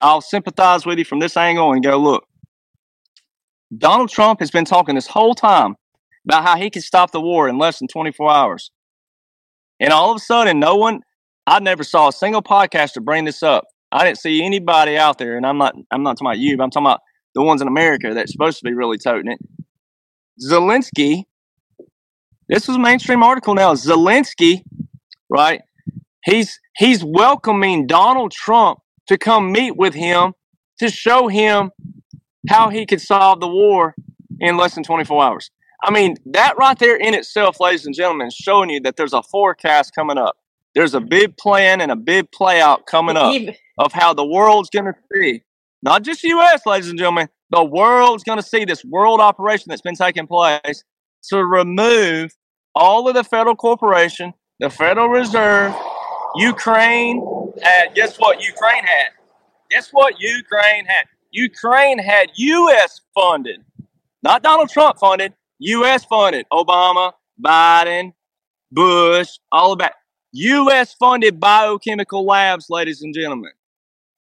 [0.00, 2.24] I'll sympathize with you from this angle and go, look,
[3.76, 5.76] Donald Trump has been talking this whole time
[6.24, 8.70] about how he could stop the war in less than 24 hours.
[9.80, 11.00] And all of a sudden, no one,
[11.46, 13.64] I never saw a single podcaster bring this up.
[13.92, 16.64] I didn't see anybody out there, and I'm not, I'm not talking about you, but
[16.64, 17.00] I'm talking about
[17.34, 19.38] the ones in America that's supposed to be really toting it.
[20.42, 21.24] Zelensky,
[22.48, 23.74] this was a mainstream article now.
[23.74, 24.62] Zelensky,
[25.28, 25.62] right?
[26.24, 30.32] He's he's welcoming Donald Trump to come meet with him
[30.80, 31.70] to show him
[32.48, 33.94] how he could solve the war
[34.40, 35.50] in less than 24 hours.
[35.84, 39.12] I mean, that right there in itself, ladies and gentlemen, is showing you that there's
[39.12, 40.36] a forecast coming up.
[40.74, 43.34] There's a big plan and a big play out coming up
[43.78, 45.42] of how the world's going to see,
[45.82, 49.82] not just U.S., ladies and gentlemen, the world's going to see this world operation that's
[49.82, 50.82] been taking place
[51.28, 52.34] to remove
[52.74, 55.74] all of the federal corporation, the Federal Reserve,
[56.36, 57.24] Ukraine.
[57.62, 58.42] And guess what?
[58.42, 59.10] Ukraine had.
[59.70, 60.18] Guess what?
[60.18, 61.04] Ukraine had.
[61.30, 63.00] Ukraine had U.S.
[63.14, 63.60] funded,
[64.22, 66.04] not Donald Trump funded, U.S.
[66.04, 66.46] funded.
[66.52, 68.12] Obama, Biden,
[68.70, 69.92] Bush, all about.
[70.32, 70.94] U.S.
[70.94, 73.52] funded biochemical labs, ladies and gentlemen.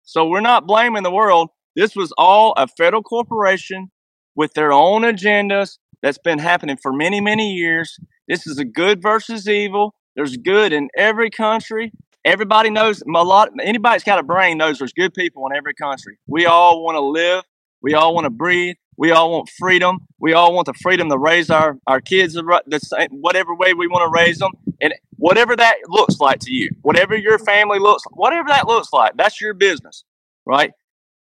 [0.03, 1.51] So we're not blaming the world.
[1.75, 3.91] This was all a federal corporation
[4.35, 7.99] with their own agendas that's been happening for many, many years.
[8.29, 9.95] This is a good versus evil.
[10.15, 11.93] There's good in every country.
[12.25, 13.51] Everybody knows a lot.
[13.63, 16.19] Anybody that's got a brain knows there's good people in every country.
[16.27, 17.45] We all want to live.
[17.83, 18.77] We all want to breathe.
[18.97, 20.01] We all want freedom.
[20.19, 23.89] We all want the freedom to raise our, our kids the same, whatever way we
[23.89, 24.53] want to raise them.
[24.81, 29.17] And whatever that looks like to you, whatever your family looks, whatever that looks like,
[29.17, 30.05] that's your business,
[30.47, 30.73] right?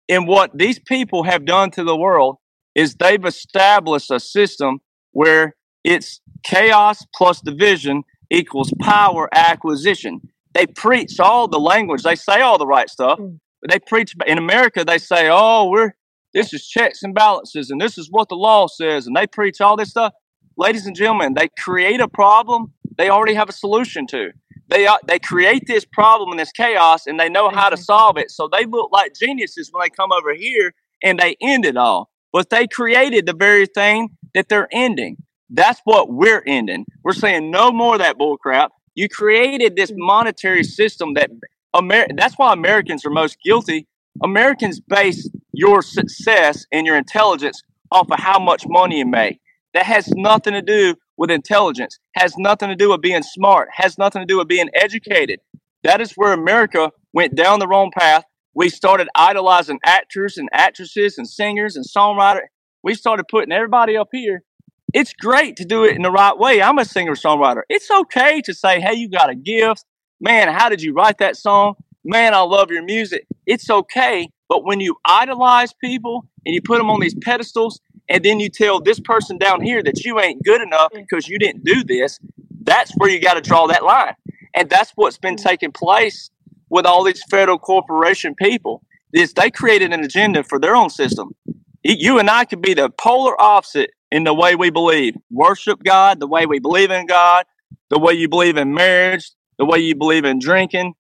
[0.09, 2.37] And what these people have done to the world
[2.75, 4.81] is they've established a system
[5.13, 5.55] where
[5.85, 10.21] it's chaos plus division equals power acquisition.
[10.55, 13.41] They preach all the language, they say all the right stuff, Mm.
[13.61, 15.95] but they preach in America, they say, oh, we're
[16.37, 19.63] this is checks and balances, and this is what the law says, and they preach
[19.63, 20.13] all this stuff.
[20.59, 24.31] Ladies and gentlemen, they create a problem they already have a solution to.
[24.69, 28.19] They uh, they create this problem and this chaos, and they know how to solve
[28.19, 28.31] it.
[28.31, 32.11] So they look like geniuses when they come over here and they end it all.
[32.35, 35.17] But they created the very thing that they're ending.
[35.51, 36.85] That's what we're ending.
[37.03, 38.73] We're saying no more of that bull crap.
[38.95, 41.31] You created this monetary system that
[41.77, 43.87] Amer- that's why Americans are most guilty.
[44.23, 49.41] Americans base your success and your intelligence off of how much money you make.
[49.73, 53.97] That has nothing to do with intelligence, has nothing to do with being smart, has
[53.99, 55.41] nothing to do with being educated.
[55.83, 58.25] That is where America went down the wrong path.
[58.55, 62.47] We started idolizing actors and actresses and singers and songwriters.
[62.83, 64.43] We started putting everybody up here.
[64.93, 66.63] It's great to do it in the right way.
[66.63, 67.63] I'm a singer songwriter.
[67.69, 69.85] It's okay to say, hey, you got a gift.
[70.21, 71.75] Man, how did you write that song?
[72.05, 73.27] Man, I love your music.
[73.47, 74.29] It's okay.
[74.49, 78.49] But when you idolize people and you put them on these pedestals, and then you
[78.49, 82.21] tell this person down here that you ain't good enough because you didn't do this,
[82.63, 84.15] that's where you got to draw that line.
[84.55, 85.43] And that's what's been Mm.
[85.43, 86.31] taking place
[86.71, 88.83] with all these federal corporation people.
[89.13, 91.35] Is they created an agenda for their own system.
[91.85, 95.17] You and I could be the polar opposite in the way we believe.
[95.31, 97.47] Worship God, the way we believe in God,
[97.91, 100.95] the way you believe in marriage, the way you believe in drinking.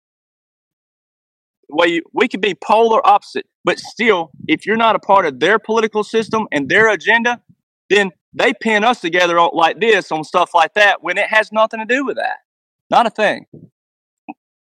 [1.69, 5.59] Way we could be polar opposite, but still, if you're not a part of their
[5.59, 7.41] political system and their agenda,
[7.89, 11.79] then they pin us together like this on stuff like that when it has nothing
[11.79, 12.37] to do with that.
[12.89, 13.45] Not a thing.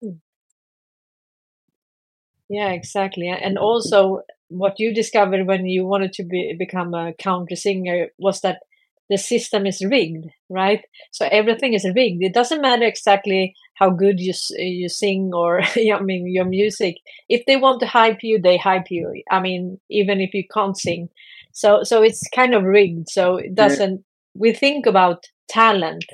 [0.01, 0.17] Hmm.
[2.49, 3.27] Yeah, exactly.
[3.29, 8.41] And also, what you discovered when you wanted to be, become a country singer was
[8.41, 8.59] that
[9.09, 10.83] the system is rigged, right?
[11.11, 12.23] So everything is rigged.
[12.23, 15.61] It doesn't matter exactly how good you you sing or
[15.97, 16.97] I mean your music.
[17.27, 19.23] If they want to hype you, they hype you.
[19.31, 21.09] I mean, even if you can't sing.
[21.51, 23.09] So so it's kind of rigged.
[23.09, 23.91] So it doesn't.
[23.91, 24.43] Yeah.
[24.43, 26.05] We think about talent,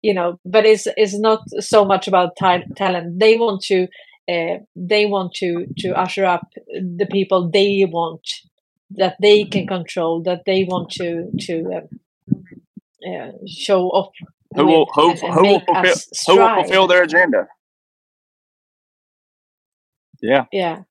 [0.00, 3.18] you know, but it's it's not so much about ta- talent.
[3.18, 3.88] They want to
[4.28, 6.46] uh, they want to to usher up
[7.00, 8.26] the people they want
[8.90, 14.12] that they can control that they want to to uh, uh, show off
[14.54, 17.48] who will who, and, and who, will fulfill, who will fulfill their agenda?
[20.22, 20.44] Yeah.
[20.52, 20.82] Yeah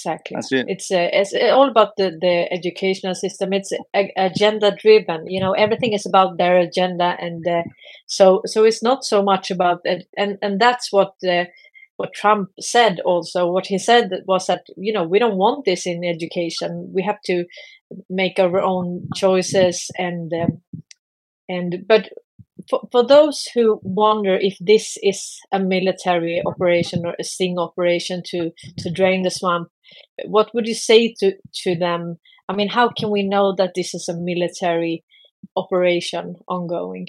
[0.00, 0.34] exactly.
[0.34, 0.66] That's it.
[0.68, 3.52] It's uh, it's all about the the educational system.
[3.52, 3.72] It's
[4.16, 7.62] agenda driven you know everything is about their agenda and uh,
[8.06, 11.48] so so it's not so much about it and and that's what the
[11.96, 13.46] what Trump said also.
[13.46, 16.90] What he said was that, you know, we don't want this in education.
[16.94, 17.44] We have to
[18.08, 20.62] make our own choices and, um,
[21.46, 22.08] and, but
[22.70, 28.22] for, for those who wonder if this is a military operation or a sting operation
[28.26, 29.68] to, to drain the swamp,
[30.26, 31.32] what would you say to,
[31.64, 32.18] to them?
[32.48, 35.04] I mean, how can we know that this is a military
[35.56, 37.08] operation ongoing?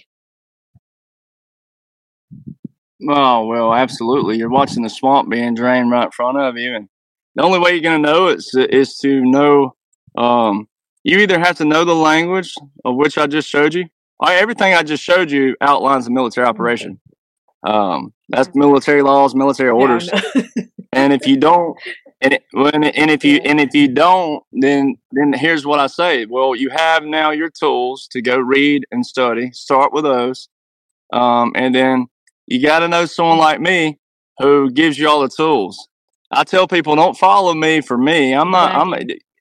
[3.09, 4.37] Oh well, absolutely.
[4.37, 6.87] You're watching the swamp being drained right in front of you, and
[7.35, 9.75] the only way you're going to know is is to know.
[10.15, 10.67] Um,
[11.03, 12.53] you either have to know the language
[12.85, 13.85] of which I just showed you.
[14.29, 16.99] Everything I just showed you outlines a military operation.
[17.63, 20.43] Um, that's military laws, military orders, yeah,
[20.93, 21.77] and if you don't,
[22.21, 26.25] and, it, and if you and if you don't, then then here's what I say.
[26.25, 29.51] Well, you have now your tools to go read and study.
[29.51, 30.49] Start with those,
[31.13, 32.07] um, and then
[32.47, 33.99] you got to know someone like me
[34.39, 35.87] who gives you all the tools.
[36.31, 38.33] I tell people, don't follow me for me.
[38.33, 38.73] I'm not.
[38.73, 38.93] I'm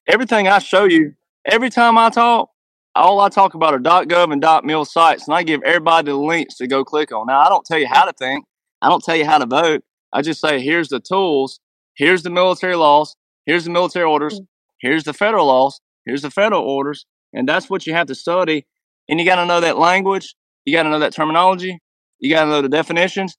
[0.06, 1.14] everything I show you.
[1.46, 2.50] Every time I talk,
[2.94, 6.56] all I talk about are .gov and .mil sites, and I give everybody the links
[6.56, 7.26] to go click on.
[7.26, 8.44] Now, I don't tell you how to think.
[8.82, 9.82] I don't tell you how to vote.
[10.12, 11.60] I just say, here's the tools.
[11.94, 13.14] Here's the military laws.
[13.46, 14.40] Here's the military orders.
[14.40, 14.46] Mm.
[14.80, 15.80] Here's the federal laws.
[16.04, 18.66] Here's the federal orders, and that's what you have to study.
[19.08, 20.34] And you got to know that language.
[20.64, 21.78] You got to know that terminology.
[22.18, 23.36] You got to know the definitions,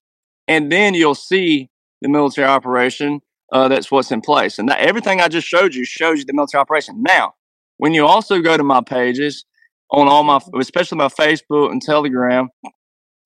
[0.48, 3.20] and then you'll see the military operation.
[3.52, 6.32] Uh, that's what's in place, and that, everything I just showed you shows you the
[6.32, 7.02] military operation.
[7.02, 7.34] Now,
[7.82, 9.44] when you also go to my pages
[9.90, 12.48] on all my, especially my Facebook and Telegram,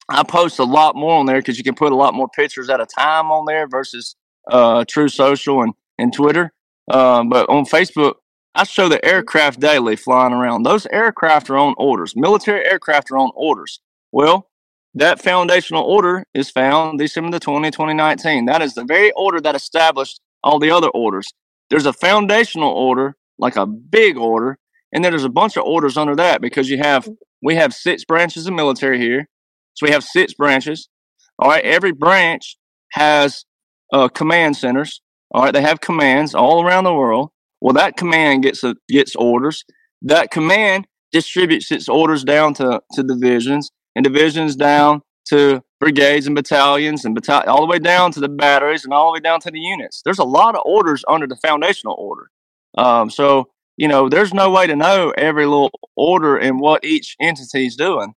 [0.08, 2.70] I post a lot more on there because you can put a lot more pictures
[2.70, 4.16] at a time on there versus
[4.50, 6.54] uh, Truth Social and and Twitter.
[6.90, 8.14] Uh, but on Facebook,
[8.54, 10.62] I show the aircraft daily flying around.
[10.62, 12.14] Those aircraft are on orders.
[12.16, 13.80] Military aircraft are on orders.
[14.10, 14.48] Well,
[14.94, 18.46] that foundational order is found December the 20, 2019.
[18.46, 21.26] That is the very order that established all the other orders.
[21.68, 24.58] There's a foundational order, like a big order,
[24.92, 27.08] and then there's a bunch of orders under that because you have
[27.42, 29.28] we have six branches of military here.
[29.74, 30.88] So we have six branches.
[31.38, 32.56] All right, every branch
[32.92, 33.44] has
[33.92, 35.02] uh, command centers.
[35.32, 37.30] All right, they have commands all around the world.
[37.60, 39.64] Well, that command gets a, gets orders.
[40.02, 46.36] That command distributes its orders down to, to divisions and divisions down to brigades and
[46.36, 49.40] battalions and battalion, all the way down to the batteries and all the way down
[49.40, 50.02] to the units.
[50.04, 52.30] There's a lot of orders under the foundational order.
[52.76, 57.16] Um, so, you know, there's no way to know every little order and what each
[57.20, 58.14] entity is doing.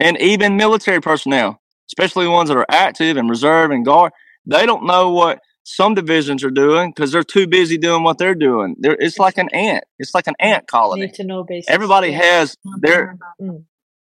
[0.00, 4.12] And even military personnel, especially the ones that are active and reserve and guard,
[4.44, 8.34] they don't know what some divisions are doing because they're too busy doing what they're
[8.34, 8.76] doing.
[8.78, 9.84] They're, it's like an ant.
[9.98, 11.06] It's like an ant colony.
[11.06, 11.72] Need to know basics.
[11.72, 13.64] Everybody has their mm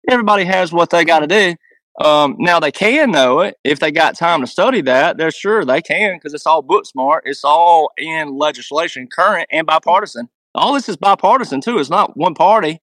[0.10, 1.56] everybody has what they got to do.
[1.98, 5.18] Um, now they can know it if they got time to study that.
[5.18, 7.24] They're sure they can because it's all book smart.
[7.26, 10.30] It's all in legislation, current and bipartisan.
[10.54, 11.80] All this is bipartisan too.
[11.80, 12.82] It's not one party.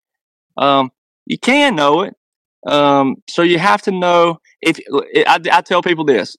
[0.57, 0.91] Um,
[1.27, 2.15] you can know it.
[2.67, 4.79] Um, so you have to know if
[5.27, 6.37] I, I tell people this,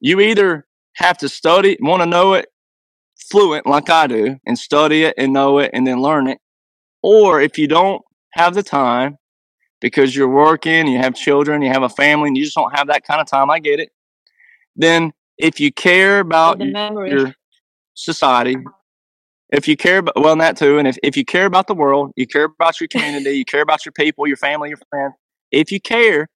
[0.00, 0.66] you either
[0.96, 2.48] have to study, want to know it
[3.30, 6.38] fluent like I do and study it and know it and then learn it.
[7.02, 8.02] Or if you don't
[8.32, 9.18] have the time
[9.80, 12.88] because you're working, you have children, you have a family, and you just don't have
[12.88, 13.50] that kind of time.
[13.50, 13.90] I get it.
[14.76, 17.34] Then, if you care about your
[17.94, 18.56] society,
[19.50, 22.12] if you care about, well, that too, and if, if you care about the world,
[22.16, 25.14] you care about your community, you care about your people, your family, your friends,
[25.52, 26.28] if you care,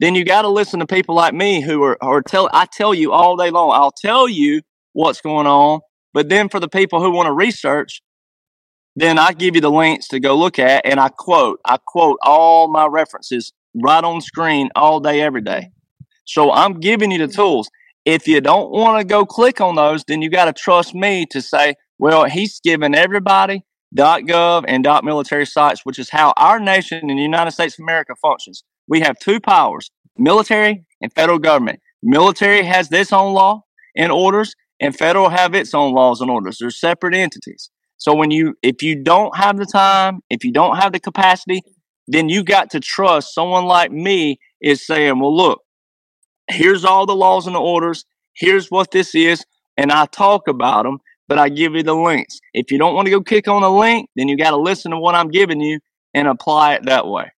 [0.00, 2.94] then you got to listen to people like me who are, are tell, I tell
[2.94, 4.62] you all day long, I'll tell you
[4.94, 5.80] what's going on
[6.14, 8.02] But then for the people who want to research,
[8.96, 12.18] then I give you the links to go look at, and I quote, I quote
[12.22, 15.70] all my references right on screen all day, every day.
[16.24, 17.34] So I'm giving you the mm-hmm.
[17.34, 17.70] tools.
[18.06, 21.26] If you don't want to go click on those, then you got to trust me
[21.26, 27.10] to say, well, he's given everybody .gov and .military sites, which is how our nation
[27.10, 28.64] in the United States of America functions.
[28.88, 31.80] We have two powers, military and federal government.
[32.02, 33.62] Military has its own law
[33.96, 36.58] and orders, and federal have its own laws and orders.
[36.58, 37.70] They're separate entities.
[37.98, 41.62] So when you if you don't have the time, if you don't have the capacity,
[42.06, 45.60] then you got to trust someone like me is saying, well, look,
[46.50, 48.04] here's all the laws and the orders.
[48.34, 49.44] Here's what this is.
[49.76, 52.38] And I talk about them, but I give you the links.
[52.54, 54.90] If you don't want to go kick on the link, then you got to listen
[54.92, 55.80] to what I'm giving you
[56.14, 57.30] and apply it that way.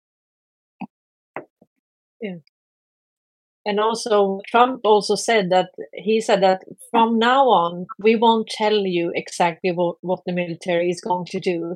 [2.21, 2.35] Yeah.
[3.67, 8.77] And also, Trump also said that he said that from now on, we won't tell
[8.85, 11.75] you exactly what, what the military is going to do.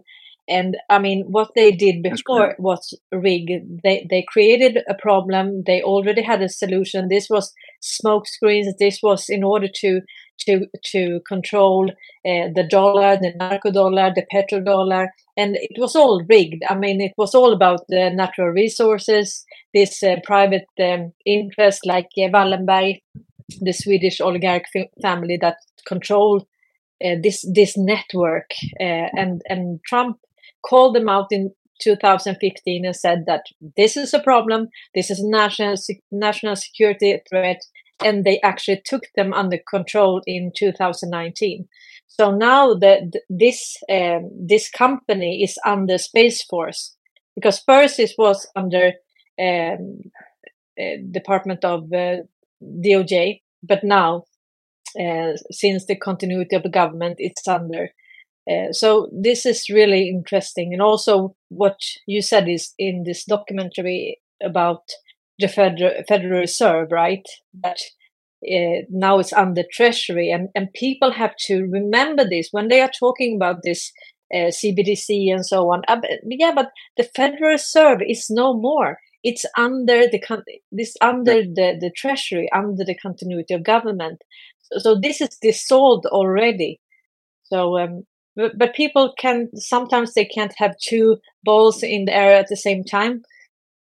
[0.52, 3.82] And I mean, what they did before was rigged.
[3.84, 5.64] They they created a problem.
[5.66, 7.08] They already had a solution.
[7.08, 8.74] This was smoke screens.
[8.78, 10.02] This was in order to
[10.42, 16.24] to to control uh, the dollar, the narco dollar, the petrodollar, and it was all
[16.30, 16.64] rigged.
[16.70, 19.46] I mean, it was all about the natural resources.
[19.74, 23.02] This uh, private um, interest, like uh, Wallenberg,
[23.62, 24.66] the Swedish oligarch
[25.02, 26.48] family that control
[27.04, 30.18] uh, this this network, uh, and and Trump
[30.66, 33.46] called them out in 2015 and said that
[33.76, 35.76] this is a problem, this is a national
[36.12, 37.62] national security threat,
[38.04, 41.68] and they actually took them under control in 2019.
[42.08, 46.96] So now that this um, this company is under Space Force
[47.36, 48.94] because first it was under
[49.42, 50.02] um,
[50.80, 52.18] uh, Department of uh,
[52.62, 54.26] DOJ, but now
[55.00, 57.90] uh, since the continuity of the government, it's under
[58.50, 64.20] uh, so this is really interesting, and also what you said is in this documentary
[64.44, 64.82] about
[65.38, 67.26] the Federal, Federal Reserve, right?
[67.64, 67.80] That
[68.44, 72.92] uh, now it's under Treasury, and and people have to remember this when they are
[73.00, 73.92] talking about this
[74.34, 75.84] uh, CBDC and so on.
[75.88, 78.98] Uh, yeah, but the Federal Reserve is no more.
[79.24, 80.20] It's under the
[80.72, 84.24] this under the the Treasury, under the continuity of government.
[84.62, 86.80] So, so this is dissolved already.
[87.44, 88.04] So um,
[88.36, 92.58] but, but people can sometimes they can't have two balls in the air at the
[92.58, 93.24] same time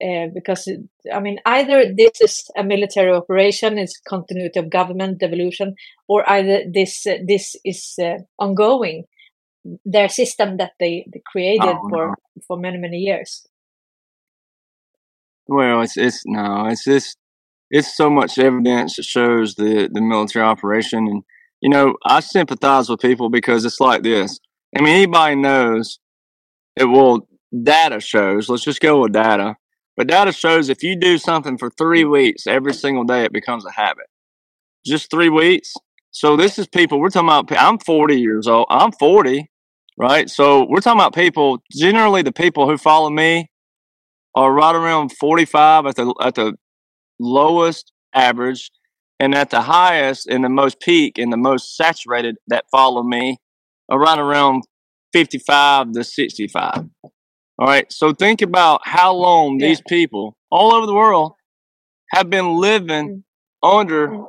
[0.02, 0.68] uh, because
[1.12, 5.74] I mean either this is a military operation, it's continuity of government devolution,
[6.06, 9.04] or either this uh, this is uh, ongoing,
[9.84, 12.14] their system that they, they created oh, for no.
[12.46, 13.46] for many many years.
[15.48, 17.16] Well, it's it's no, it's just
[17.70, 21.22] it's so much evidence that shows the the military operation and
[21.60, 24.38] you know, I sympathize with people because it's like this.
[24.76, 25.98] I mean, anybody knows
[26.76, 27.26] it will,
[27.62, 29.56] data shows, let's just go with data.
[29.96, 33.64] But data shows if you do something for three weeks every single day, it becomes
[33.64, 34.06] a habit.
[34.84, 35.72] Just three weeks.
[36.10, 38.66] So this is people, we're talking about, I'm 40 years old.
[38.68, 39.50] I'm 40,
[39.98, 40.28] right?
[40.28, 43.50] So we're talking about people, generally the people who follow me
[44.34, 46.54] are right around 45 at the, at the
[47.18, 48.70] lowest average
[49.18, 53.38] and at the highest and the most peak and the most saturated that follow me
[53.90, 54.64] around around
[55.12, 56.84] 55 to 65
[57.58, 59.68] all right so think about how long yeah.
[59.68, 61.32] these people all over the world
[62.10, 63.24] have been living
[63.64, 63.78] mm.
[63.78, 64.26] under mm.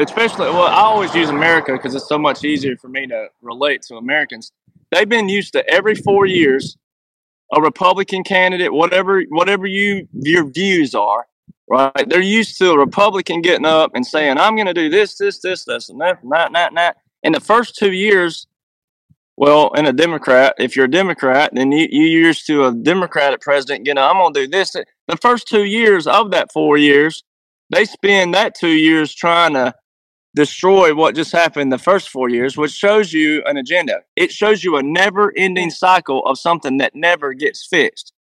[0.00, 3.82] especially well i always use america because it's so much easier for me to relate
[3.82, 4.52] to americans.
[4.92, 6.76] They've been used to every four years
[7.54, 11.26] a republican candidate whatever whatever you your views are
[11.68, 12.08] right?
[12.08, 15.40] They're used to a Republican getting up and saying, I'm going to do this, this,
[15.40, 16.96] this, this, and that, and that, and that, and that.
[17.22, 18.46] In the first two years,
[19.36, 23.40] well, in a Democrat, if you're a Democrat, then you, you used to a Democratic
[23.40, 24.72] president getting, I'm going to do this.
[24.72, 27.22] The first two years of that four years,
[27.70, 29.74] they spend that two years trying to
[30.34, 34.00] destroy what just happened the first four years, which shows you an agenda.
[34.14, 38.12] It shows you a never ending cycle of something that never gets fixed.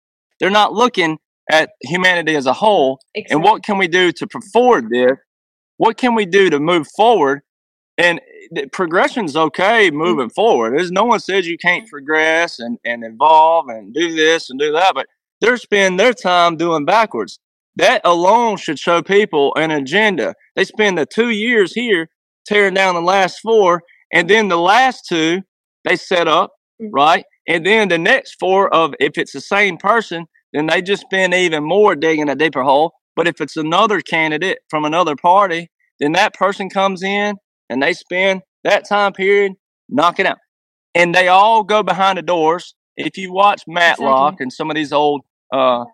[0.40, 1.18] They're not looking
[1.50, 3.34] at humanity as a whole exactly.
[3.34, 5.12] and what can we do to forward this
[5.76, 7.42] what can we do to move forward
[7.98, 8.20] and
[8.72, 9.96] progression is okay mm-hmm.
[9.96, 10.34] moving mm-hmm.
[10.34, 14.58] forward there's no one says you can't progress and, and evolve and do this and
[14.58, 15.06] do that but
[15.40, 17.38] they're spending their time doing backwards
[17.76, 22.08] that alone should show people an agenda they spend the two years here
[22.46, 25.42] tearing down the last four and then the last two
[25.84, 26.94] they set up mm-hmm.
[26.94, 31.02] right and then the next four of if it's the same person then they just
[31.02, 32.94] spend even more digging a deeper hole.
[33.16, 37.36] But if it's another candidate from another party, then that person comes in
[37.68, 39.52] and they spend that time period
[39.88, 40.38] knocking out.
[40.94, 42.74] And they all go behind the doors.
[42.96, 44.44] If you watch Matlock Exactly.
[44.44, 45.22] and some of these old,
[45.52, 45.84] uh,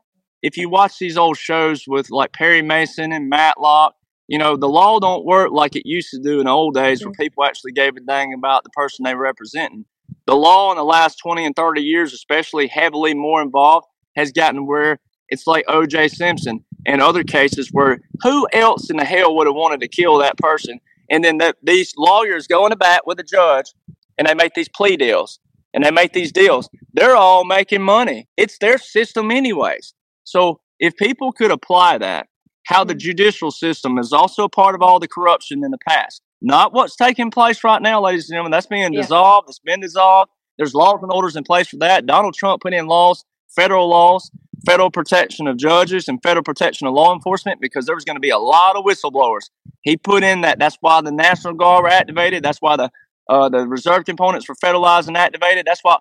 [0.43, 3.95] if you watch these old shows with like Perry Mason and Matlock,
[4.29, 7.03] you know, the law don't work like it used to do in the old days
[7.03, 9.87] where people actually gave a dang about the person they were representing.
[10.27, 14.67] The law in the last 20 and 30 years, especially heavily more involved, has gotten
[14.67, 16.09] where it's like O.J.
[16.09, 20.19] Simpson and other cases where who else in the hell would have wanted to kill
[20.19, 20.81] that person?
[21.11, 23.73] And then that these lawyers go into bat with the judge
[24.19, 25.39] and they make these plea deals
[25.75, 26.69] and they make these deals.
[26.93, 28.29] They're all making money.
[28.37, 29.95] It's their system, anyways.
[30.25, 32.27] So if people could apply that,
[32.67, 36.23] how the judicial system is also a part of all the corruption in the past,
[36.41, 38.53] not what's taking place right now, ladies and gentlemen.
[38.53, 39.03] That's being Yeah.
[39.03, 39.49] dissolved.
[39.49, 40.31] It's been dissolved.
[40.57, 42.07] There's laws and orders in place for that.
[42.07, 43.25] Donald Trump put in laws,
[43.55, 44.31] federal laws,
[44.65, 48.21] federal protection of judges and federal protection of law enforcement because there was going to
[48.21, 49.51] be a lot of whistleblowers.
[49.83, 50.59] He put in that.
[50.59, 52.43] That's why the National Guard were activated.
[52.43, 52.91] That's why the
[53.29, 55.65] uh, the reserve components were federalized and activated.
[55.65, 55.99] That's why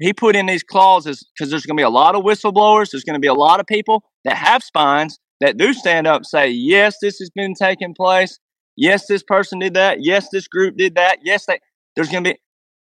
[0.00, 2.90] he put in these clauses because there's going to be a lot of whistleblowers.
[2.90, 6.24] There's going to be a lot of people that have spines that do stand up
[6.24, 8.38] say, yes, this has been taking place.
[8.76, 9.98] Yes, this person did that.
[10.02, 11.18] Yes, this group did that.
[11.22, 11.60] Yes, they,
[11.94, 12.38] there's going to be.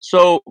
[0.01, 0.43] So,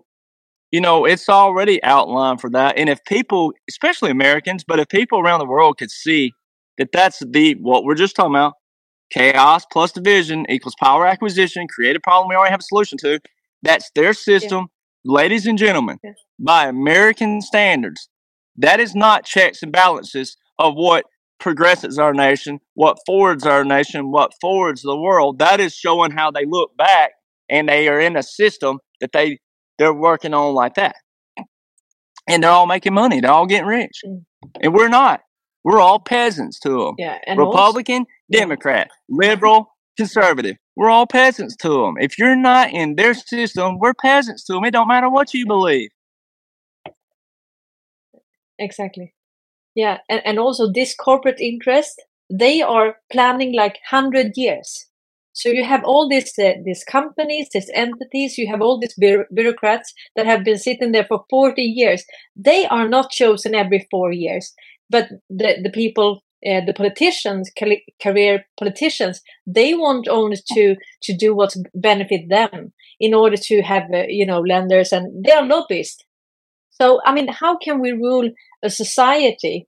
[0.72, 2.78] you know, it's already outlined for that.
[2.78, 6.34] And if people, especially Americans, but if people around the world could see
[6.78, 8.54] that that's the, what we're just talking about,
[9.12, 13.20] chaos plus division equals power acquisition, create a problem we already have a solution to.
[13.64, 14.68] That's their system.
[15.06, 16.12] Ladies and gentlemen, Yeah.
[16.40, 18.10] by American standards,
[18.58, 21.06] that is not checks and balances of what
[21.40, 25.40] progresses our nation, what forwards our nation, what forwards the world.
[25.40, 27.12] That is showing how they look back
[27.50, 29.40] and they are in a system that they
[29.80, 30.95] they're working on like that.
[32.27, 33.22] And they're all making money.
[33.22, 34.01] They're all getting rich.
[34.06, 34.23] Mm.
[34.61, 35.22] And we're not.
[35.64, 36.95] We're all peasants to them.
[36.99, 37.18] Yeah.
[37.26, 38.41] And also, Republican, yeah.
[38.41, 40.57] Democrat, liberal, conservative.
[40.76, 41.95] We're all peasants to them.
[41.99, 44.65] If you're not in their system, we're peasants to them.
[44.65, 45.89] It don't matter what you believe.
[48.60, 49.14] Exactly.
[49.76, 54.88] Yeah, and, and also this corporate interest, they are planning like hundred years.
[55.40, 58.38] So you have all these uh, these companies, these entities.
[58.38, 62.02] You have all these bureau- bureaucrats that have been sitting there for forty years.
[62.36, 64.53] They are not chosen every four years,
[64.90, 66.10] but the the people,
[66.49, 67.44] uh, the politicians,
[68.03, 69.22] career politicians,
[69.57, 70.76] they want only to
[71.06, 75.32] to do what benefit them in order to have uh, you know lenders, and they
[75.32, 76.03] are lobbyists.
[76.72, 78.30] So I mean, how can we rule
[78.64, 79.68] a society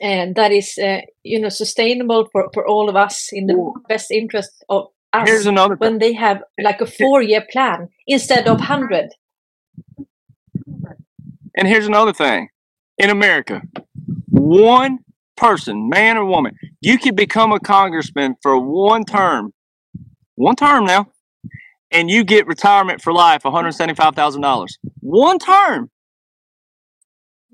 [0.00, 3.74] and that is uh, you know sustainable for, for all of us in the Well,
[3.88, 8.46] best interest of Here's us another when they have like a four year plan instead
[8.46, 9.10] of 100
[11.56, 12.48] And here's another thing.
[12.96, 13.62] In America,
[14.28, 14.98] one
[15.36, 19.52] person, man or woman, you can become a congressman for one term.
[20.36, 21.10] One term now.
[21.90, 24.68] And you get retirement for life, $175,000.
[25.00, 25.90] One term,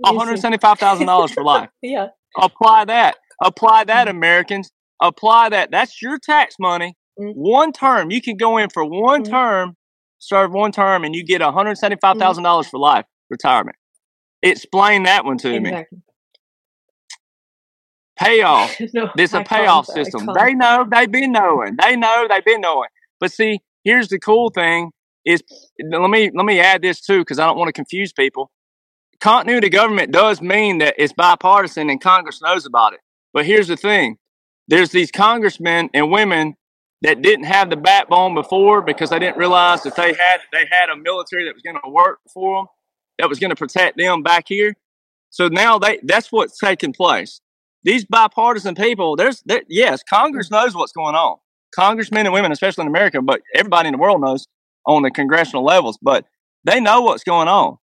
[0.04, 1.70] $175,000 for life.
[1.82, 2.08] yeah
[2.40, 3.16] Apply that.
[3.42, 4.70] Apply that, Americans.
[5.02, 5.70] Apply that.
[5.70, 6.94] That's your tax money.
[7.18, 7.32] Mm.
[7.34, 8.10] One term.
[8.10, 9.30] You can go in for one Mm.
[9.30, 9.76] term,
[10.18, 11.48] serve one term, and you get Mm.
[11.48, 13.76] $175,000 for life retirement.
[14.42, 15.70] Explain that one to me.
[15.70, 15.98] exactly
[18.18, 18.74] Payoff.
[18.94, 20.26] no There's a payoff system.
[20.38, 20.86] They know.
[20.90, 21.76] They've been knowing.
[21.80, 22.26] They know.
[22.28, 22.88] They've been knowing.
[23.20, 24.90] But see, here's the cool thing:
[25.26, 25.42] is
[25.90, 28.50] let me let me add this too, because I don't want to confuse people.
[29.20, 33.00] Continuity government does mean that it's bipartisan and Congress knows about it.
[33.32, 34.18] But here's the thing:
[34.68, 36.56] there's these congressmen and women
[37.02, 40.90] that didn't have the backbone before because they didn't realize that they had they had
[40.90, 42.66] a military that was going to work for them,
[43.18, 44.74] that was going to protect them back here.
[45.30, 47.40] So now they that's what's taking place.
[47.84, 51.38] These bipartisan people, there's there, yes, Congress knows what's going on.
[51.74, 54.46] Congressmen and women, especially in America, but everybody in the world knows
[54.86, 55.98] on the congressional levels.
[56.00, 56.26] But
[56.64, 57.78] they know what's going on.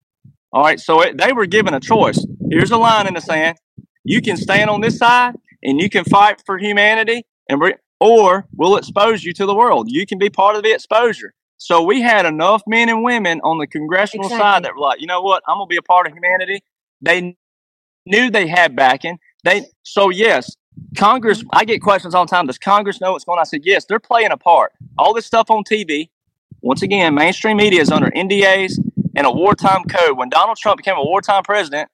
[0.53, 2.23] All right, so it, they were given a choice.
[2.51, 3.57] Here's a line in the sand.
[4.03, 8.45] You can stand on this side and you can fight for humanity, and we or
[8.55, 9.89] we'll expose you to the world.
[9.89, 11.33] You can be part of the exposure.
[11.57, 15.07] So we had enough men and women on the congressional side that were like, you
[15.07, 16.61] know what, I'm gonna be a part of humanity.
[17.01, 17.35] They
[18.05, 19.17] knew they had backing.
[19.43, 20.55] They so yes,
[20.95, 21.43] Congress.
[21.51, 22.45] I get questions all the time.
[22.45, 23.41] Does Congress know what's going on?
[23.41, 23.85] I said yes.
[23.85, 24.73] They're playing a part.
[24.99, 26.09] All this stuff on TV.
[26.61, 28.79] Once again, mainstream media is under NDAs
[29.15, 30.17] and a wartime code.
[30.17, 31.89] When Donald Trump became a wartime president,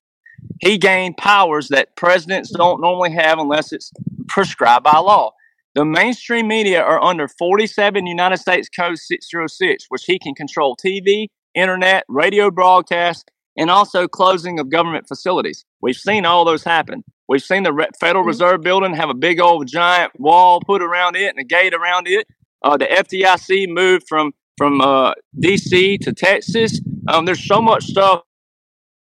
[0.59, 3.91] he gained powers that presidents don't normally have unless it's
[4.27, 5.31] prescribed by law.
[5.75, 11.27] The mainstream media are under 47 United States Code 606, which he can control TV,
[11.55, 15.65] internet, radio broadcast, and also closing of government facilities.
[15.81, 17.03] We've seen all those happen.
[17.27, 18.27] We've seen the Federal Mhm.
[18.27, 22.07] Reserve Building have a big old giant wall put around it and a gate around
[22.07, 22.27] it.
[22.63, 26.81] Uh, the FDIC moved from from uh, DC to Texas.
[27.07, 28.23] Um, there's so much stuff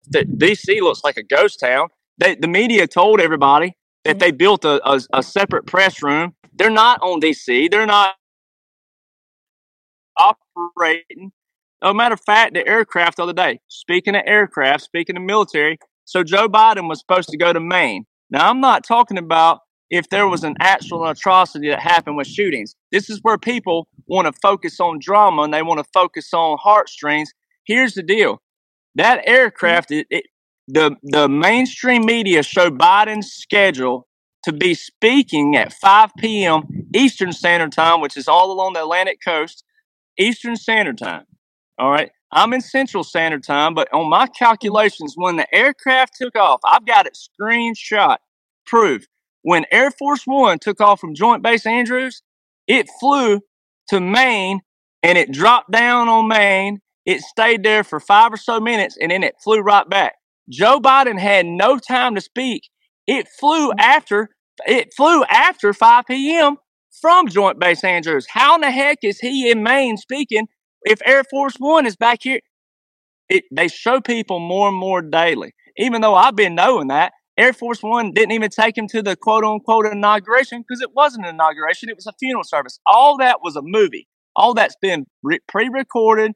[0.09, 1.89] that DC looks like a ghost town.
[2.19, 3.75] They, the media told everybody
[4.05, 6.35] that they built a, a, a separate press room.
[6.55, 7.71] They're not on DC.
[7.71, 8.17] They're not
[10.17, 11.33] operating.
[11.81, 15.79] a matter of fact, the aircraft the other day, speaking of aircraft, speaking of military,
[16.05, 18.05] so Joe Biden was supposed to go to Maine.
[18.31, 19.61] Now, I'm not talking about
[19.91, 22.75] if there was an actual atrocity that happened with shootings.
[22.91, 26.59] This is where people want to focus on drama and they want to focus on
[26.61, 27.33] heartstrings.
[27.65, 28.43] Here's the deal
[28.95, 30.25] that aircraft, it, it,
[30.69, 34.07] the, the mainstream media showed Biden's schedule
[34.45, 36.63] to be speaking at 5 p.m.
[36.95, 39.65] Eastern Standard Time, which is all along the Atlantic coast,
[40.19, 41.25] Eastern Standard Time.
[41.79, 42.11] All right.
[42.33, 46.87] I'm in Central Standard Time, but on my calculations, when the aircraft took off, I've
[46.87, 48.17] got it screenshot
[48.67, 49.07] proof.
[49.43, 52.23] When Air Force One took off from Joint Base Andrews,
[52.67, 53.41] it flew
[53.89, 54.61] to Maine
[55.03, 56.81] and it dropped down on Maine.
[57.05, 60.15] It stayed there for five or so minutes and then it flew right back.
[60.49, 62.69] Joe Biden had no time to speak.
[63.07, 63.81] It flew mm.
[63.81, 64.31] after
[64.67, 66.57] it flew after 5 p.m.
[67.01, 68.27] from Joint Base Andrews.
[68.29, 70.47] How in the heck is he in Maine speaking
[70.83, 72.41] if Air Force One is back here?
[73.29, 75.55] It, they show people more and more daily.
[75.79, 79.17] Even though I've been knowing that, Air Force One didn't even take him to the
[79.17, 82.79] quote unquote inauguration because it wasn't an inauguration, it was a funeral service.
[82.87, 84.07] All that was a movie.
[84.37, 86.33] All that's been re- pre recorded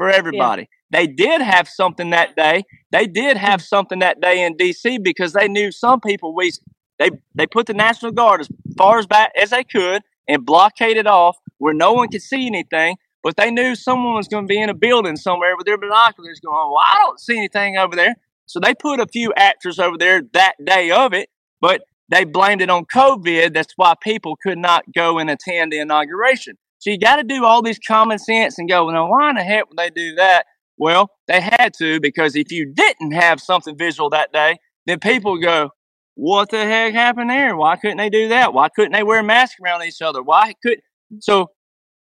[0.00, 0.62] for everybody.
[0.62, 0.98] Yeah.
[0.98, 2.62] They did have something that day.
[2.90, 3.44] They did hmm.
[3.44, 6.52] have something that day in DC because they knew some people we
[6.98, 8.48] they they put the National Guard as
[8.78, 12.96] far as back as they could and blockaded off where no one could see anything.
[13.22, 16.40] But they knew someone was going to be in a building somewhere with their binoculars
[16.40, 18.14] going, Well, I don't see anything over there.
[18.46, 21.28] So they put a few actors over there that day of it,
[21.60, 23.52] but they blamed it on COVID.
[23.52, 26.56] That's why people could not go and attend the inauguration.
[26.80, 29.44] So you got to do all these common sense and go, well, why in the
[29.44, 30.46] heck would they do that?
[30.76, 35.38] Well, they had to because if you didn't have something visual that day, then people
[35.38, 35.70] go,
[36.14, 37.54] what the heck happened there?
[37.54, 38.52] Why couldn't they do that?
[38.52, 40.22] Why couldn't they wear masks around each other?
[40.22, 40.80] Why could
[41.20, 41.50] so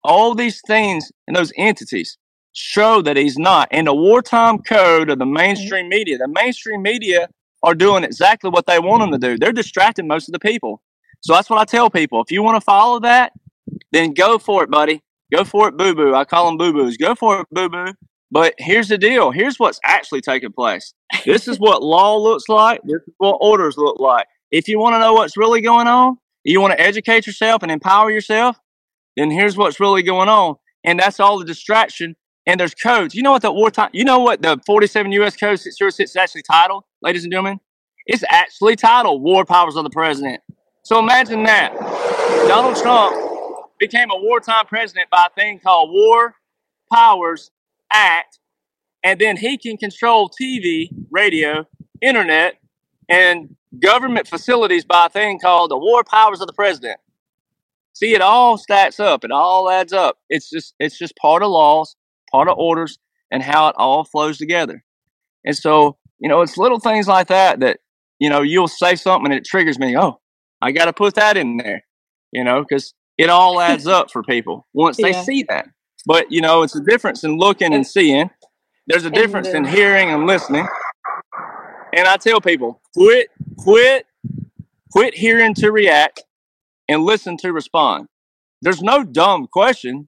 [0.03, 2.17] all these things and those entities
[2.53, 3.71] show that he's not.
[3.71, 5.33] In the wartime code of the mm-hmm.
[5.33, 7.27] mainstream media, the mainstream media
[7.63, 9.37] are doing exactly what they want them to do.
[9.37, 10.81] They're distracting most of the people.
[11.21, 12.21] So that's what I tell people.
[12.21, 13.33] If you want to follow that,
[13.91, 15.01] then go for it, buddy.
[15.33, 16.13] Go for it, boo boo.
[16.13, 16.97] I call them boo boos.
[16.97, 17.93] Go for it, boo boo.
[18.31, 19.31] But here's the deal.
[19.31, 20.93] Here's what's actually taking place.
[21.25, 22.81] This is what law looks like.
[22.83, 24.27] This is what orders look like.
[24.51, 27.71] If you want to know what's really going on, you want to educate yourself and
[27.71, 28.57] empower yourself,
[29.17, 30.55] then here's what's really going on.
[30.83, 32.15] And that's all the distraction
[32.45, 33.15] and there's codes.
[33.15, 35.35] You know what the wartime, you know what the 47 U.S.
[35.35, 37.59] Code 606 is actually titled, ladies and gentlemen?
[38.05, 40.41] It's actually titled War Powers of the President.
[40.83, 41.73] So imagine that.
[42.47, 43.24] Donald Trump
[43.79, 46.35] became a wartime president by a thing called War
[46.91, 47.51] Powers
[47.91, 48.39] Act,
[49.03, 51.65] and then he can control TV, radio,
[52.01, 52.55] internet,
[53.09, 56.99] and government facilities by a thing called the War Powers of the President.
[57.93, 59.23] See, it all stacks up.
[59.23, 60.17] It all adds up.
[60.29, 61.95] It's just it's just part of laws
[62.35, 62.99] part of orders,
[63.31, 64.83] and how it all flows together.
[65.45, 67.79] And so, you know, it's little things like that that,
[68.19, 69.97] you know, you'll say something and it triggers me.
[69.97, 70.19] Oh,
[70.61, 71.83] I got to put that in there,
[72.31, 75.11] you know, because it all adds up for people once yeah.
[75.11, 75.67] they see that.
[76.05, 78.29] But, you know, it's a difference in looking and seeing.
[78.87, 80.67] There's a difference in hearing and listening.
[81.95, 84.05] And I tell people, quit, quit,
[84.91, 86.23] quit hearing to react
[86.87, 88.07] and listen to respond.
[88.61, 90.07] There's no dumb question.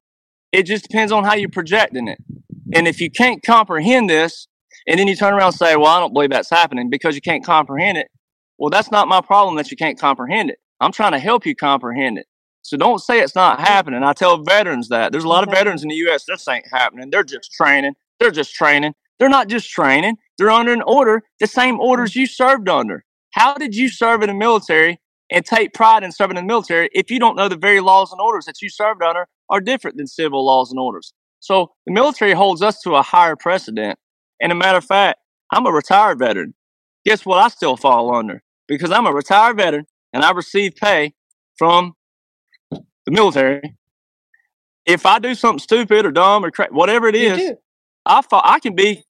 [0.52, 2.20] It just depends on how you're projecting it.
[2.74, 4.48] And if you can't comprehend this,
[4.88, 7.22] and then you turn around and say, Well, I don't believe that's happening because you
[7.22, 8.08] can't comprehend it.
[8.58, 10.60] Well, that's not my problem that you can't comprehend it.
[10.80, 12.26] I'm trying to help you comprehend it.
[12.68, 14.04] So don't say it's not happening.
[14.04, 15.14] I tell veterans that.
[15.14, 16.26] There's a lot of veterans in the U.S.
[16.28, 17.10] This ain't happening.
[17.10, 17.94] They're just training.
[18.20, 18.94] They're just training.
[19.20, 20.18] They're not just training.
[20.38, 23.06] They're under an order, the same orders you served under.
[23.32, 25.00] How did you serve in the military
[25.32, 28.12] and take pride in serving in the military if you don't know the very laws
[28.12, 31.14] and orders that you served under are different than civil laws and orders.
[31.40, 33.98] So the military holds us to a higher precedent.
[34.42, 35.20] And a matter of fact,
[35.54, 36.54] I'm a retired veteran.
[37.06, 37.38] Guess what?
[37.38, 41.14] I still fall under because I'm a retired veteran and I receive pay
[41.58, 41.94] from
[43.08, 43.76] the military.
[44.86, 47.54] If I do something stupid or dumb or cra- whatever it is,
[48.06, 49.04] I fall, I can be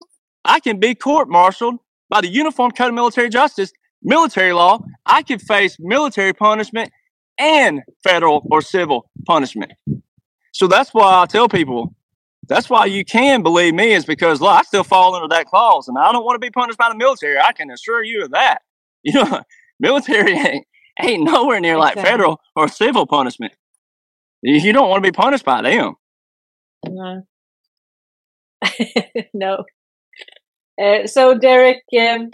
[0.44, 1.76] I can be court-martialed
[2.08, 4.78] by the Uniform Code of Military Justice, military law.
[5.06, 6.90] I can face military punishment
[7.38, 9.72] and federal or civil punishment.
[10.52, 11.94] So that's why I tell people
[12.48, 15.88] that's why you can believe me is because look, I still fall under that clause,
[15.88, 17.38] and I don't want to be punished by the military.
[17.38, 18.62] I can assure you of that.
[19.04, 19.42] You know,
[19.78, 20.66] military ain't,
[21.00, 23.52] ain't nowhere near like federal or civil punishment.
[24.42, 25.94] You don't want to be punished by them.
[26.86, 27.22] No,
[29.34, 29.64] no.
[30.80, 32.30] Uh, so Derek, um,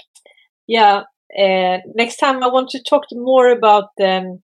[0.66, 1.02] yeah,
[1.38, 4.42] uh, next time I want to talk more about um,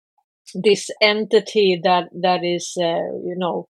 [0.55, 3.67] this entity that that is, uh, you know,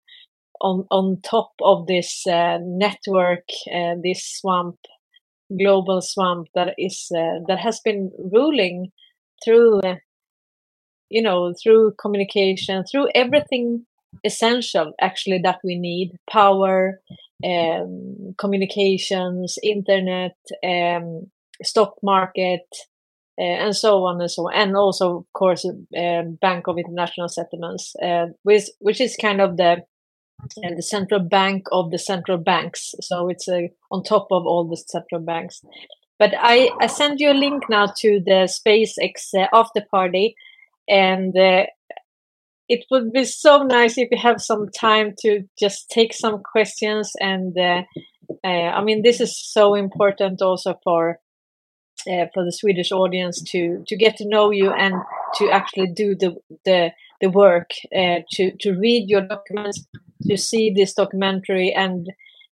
[0.61, 3.47] on on top of this network,
[4.03, 4.77] this swamp,
[5.59, 8.93] global swamp that is that has been ruling
[9.45, 9.81] through,
[11.11, 13.85] you know, through communication, through everything
[14.25, 16.13] essential actually that we need.
[16.31, 17.01] Power
[17.45, 21.31] um, communications internet um,
[21.63, 22.67] stock market
[23.39, 24.55] uh, and so on and so on.
[24.55, 29.57] And also of course uh, bank of international settlements uh, which which is kind of
[29.57, 29.83] the
[30.65, 32.95] uh, the central bank of the central banks.
[33.01, 35.63] So it's uh, on top of all the central banks.
[36.19, 40.35] But i i send you a link now to the spacex uh, after party
[40.91, 41.65] and uh,
[42.69, 47.13] it would be so nice if you have some time to just take some questions
[47.21, 47.83] and uh,
[48.45, 51.19] uh, i mean this is so important also for
[52.11, 54.95] uh, for the swedish audience to to get to know you and
[55.35, 56.35] to actually do the
[56.65, 56.91] the
[57.21, 59.87] the work uh, to to read your documents
[60.27, 62.09] to see this documentary and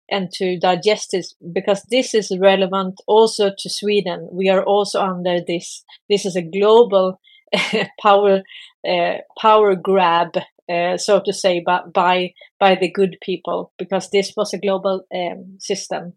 [0.09, 4.30] and to digest it because this is relevant also to sweden.
[4.31, 7.19] We are also under this this is a global
[8.01, 8.41] power
[8.87, 10.37] uh, power grab,
[10.69, 15.05] uh, so to say, by, by by the good people, because this was a global
[15.13, 16.13] um, system.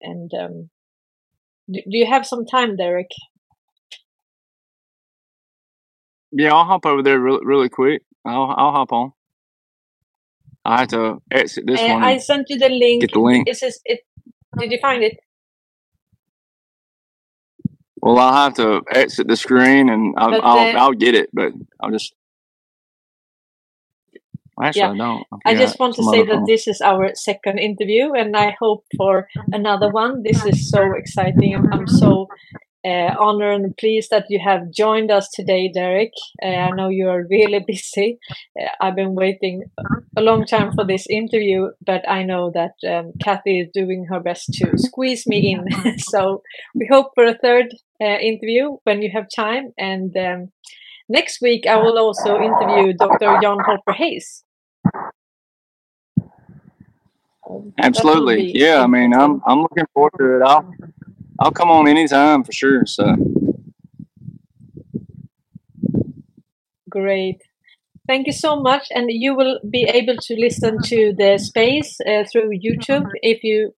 [0.00, 0.70] And um,
[1.70, 3.10] do, do you have some time, Derek?
[6.32, 8.02] Yeah, I'll hop over there really, really quick.
[8.24, 9.12] I'll I'll hop on.
[10.64, 12.02] I had to exit this uh, one.
[12.02, 13.02] I sent you the link.
[13.02, 13.48] Get the link.
[13.48, 14.00] It.
[14.58, 15.18] Did you find it?
[18.02, 21.90] Well, I'll have to exit the screen and I'll, I'll, I'll, get it, but I'll
[21.90, 22.14] just.
[24.62, 24.90] Actually, yeah.
[24.90, 25.24] I don't.
[25.44, 28.84] I, I just want to say that this is our second interview, and I hope
[28.96, 30.22] for another one.
[30.22, 31.54] This is so exciting.
[31.54, 32.28] I'm, I'm so
[32.86, 36.12] uh, honored and pleased that you have joined us today, Derek.
[36.42, 38.18] Uh, I know you are really busy.
[38.58, 39.64] Uh, I've been waiting
[40.16, 44.20] a long time for this interview, but I know that um, Kathy is doing her
[44.20, 45.98] best to squeeze me in.
[45.98, 46.42] so
[46.74, 49.72] we hope for a third uh, interview when you have time.
[49.78, 50.52] And um,
[51.08, 53.38] next week, I will also interview Dr.
[53.40, 54.44] Jan Halper Hayes.
[57.78, 58.82] Absolutely, yeah.
[58.82, 60.42] I mean, I'm I'm looking forward to it.
[60.42, 60.74] I'll
[61.38, 62.84] I'll come on anytime for sure.
[62.86, 63.14] So
[66.90, 67.40] great.
[68.08, 68.86] Thank you so much.
[68.90, 73.74] And you will be able to listen to the space uh, through YouTube if you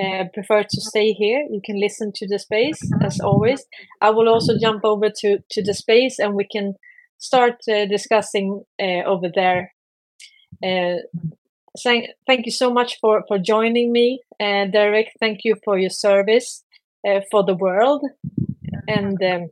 [0.00, 1.46] uh, prefer to stay here.
[1.50, 3.64] You can listen to the space as always.
[4.00, 6.74] I will also jump over to, to the space and we can
[7.18, 9.72] start uh, discussing uh, over there.
[10.64, 10.96] Uh,
[11.82, 15.08] thank, thank you so much for, for joining me, uh, Derek.
[15.20, 16.64] Thank you for your service
[17.06, 18.02] uh, for the world
[18.88, 19.50] and um,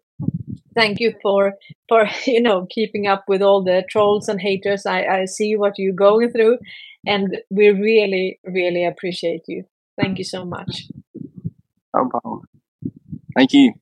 [0.74, 1.54] thank you for
[1.88, 5.74] for you know keeping up with all the trolls and haters i i see what
[5.78, 6.58] you're going through
[7.06, 9.64] and we really really appreciate you
[9.98, 10.88] thank you so much.
[11.94, 12.42] No problem.
[13.34, 13.74] Thank you